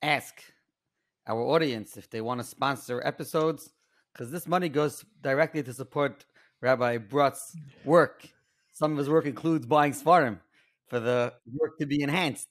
[0.03, 0.43] ask
[1.25, 3.71] our audience if they want to sponsor episodes,
[4.13, 6.25] because this money goes directly to support
[6.61, 8.27] Rabbi Brodt's work.
[8.71, 10.39] Some of his work includes buying Svarim
[10.87, 12.47] for the work to be enhanced.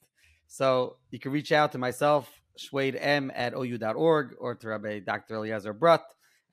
[0.47, 5.35] So you can reach out to myself, Shwade M at OU.org, or to Rabbi Dr.
[5.35, 6.03] Eliezer Brodt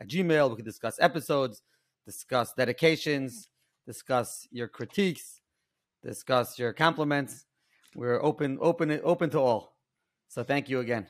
[0.01, 0.51] at Gmail.
[0.51, 1.62] We can discuss episodes,
[2.05, 3.49] discuss dedications,
[3.87, 5.41] discuss your critiques,
[6.03, 7.47] discuss your compliments.
[7.95, 9.76] We're open, open, open to all.
[10.28, 11.07] So thank you again.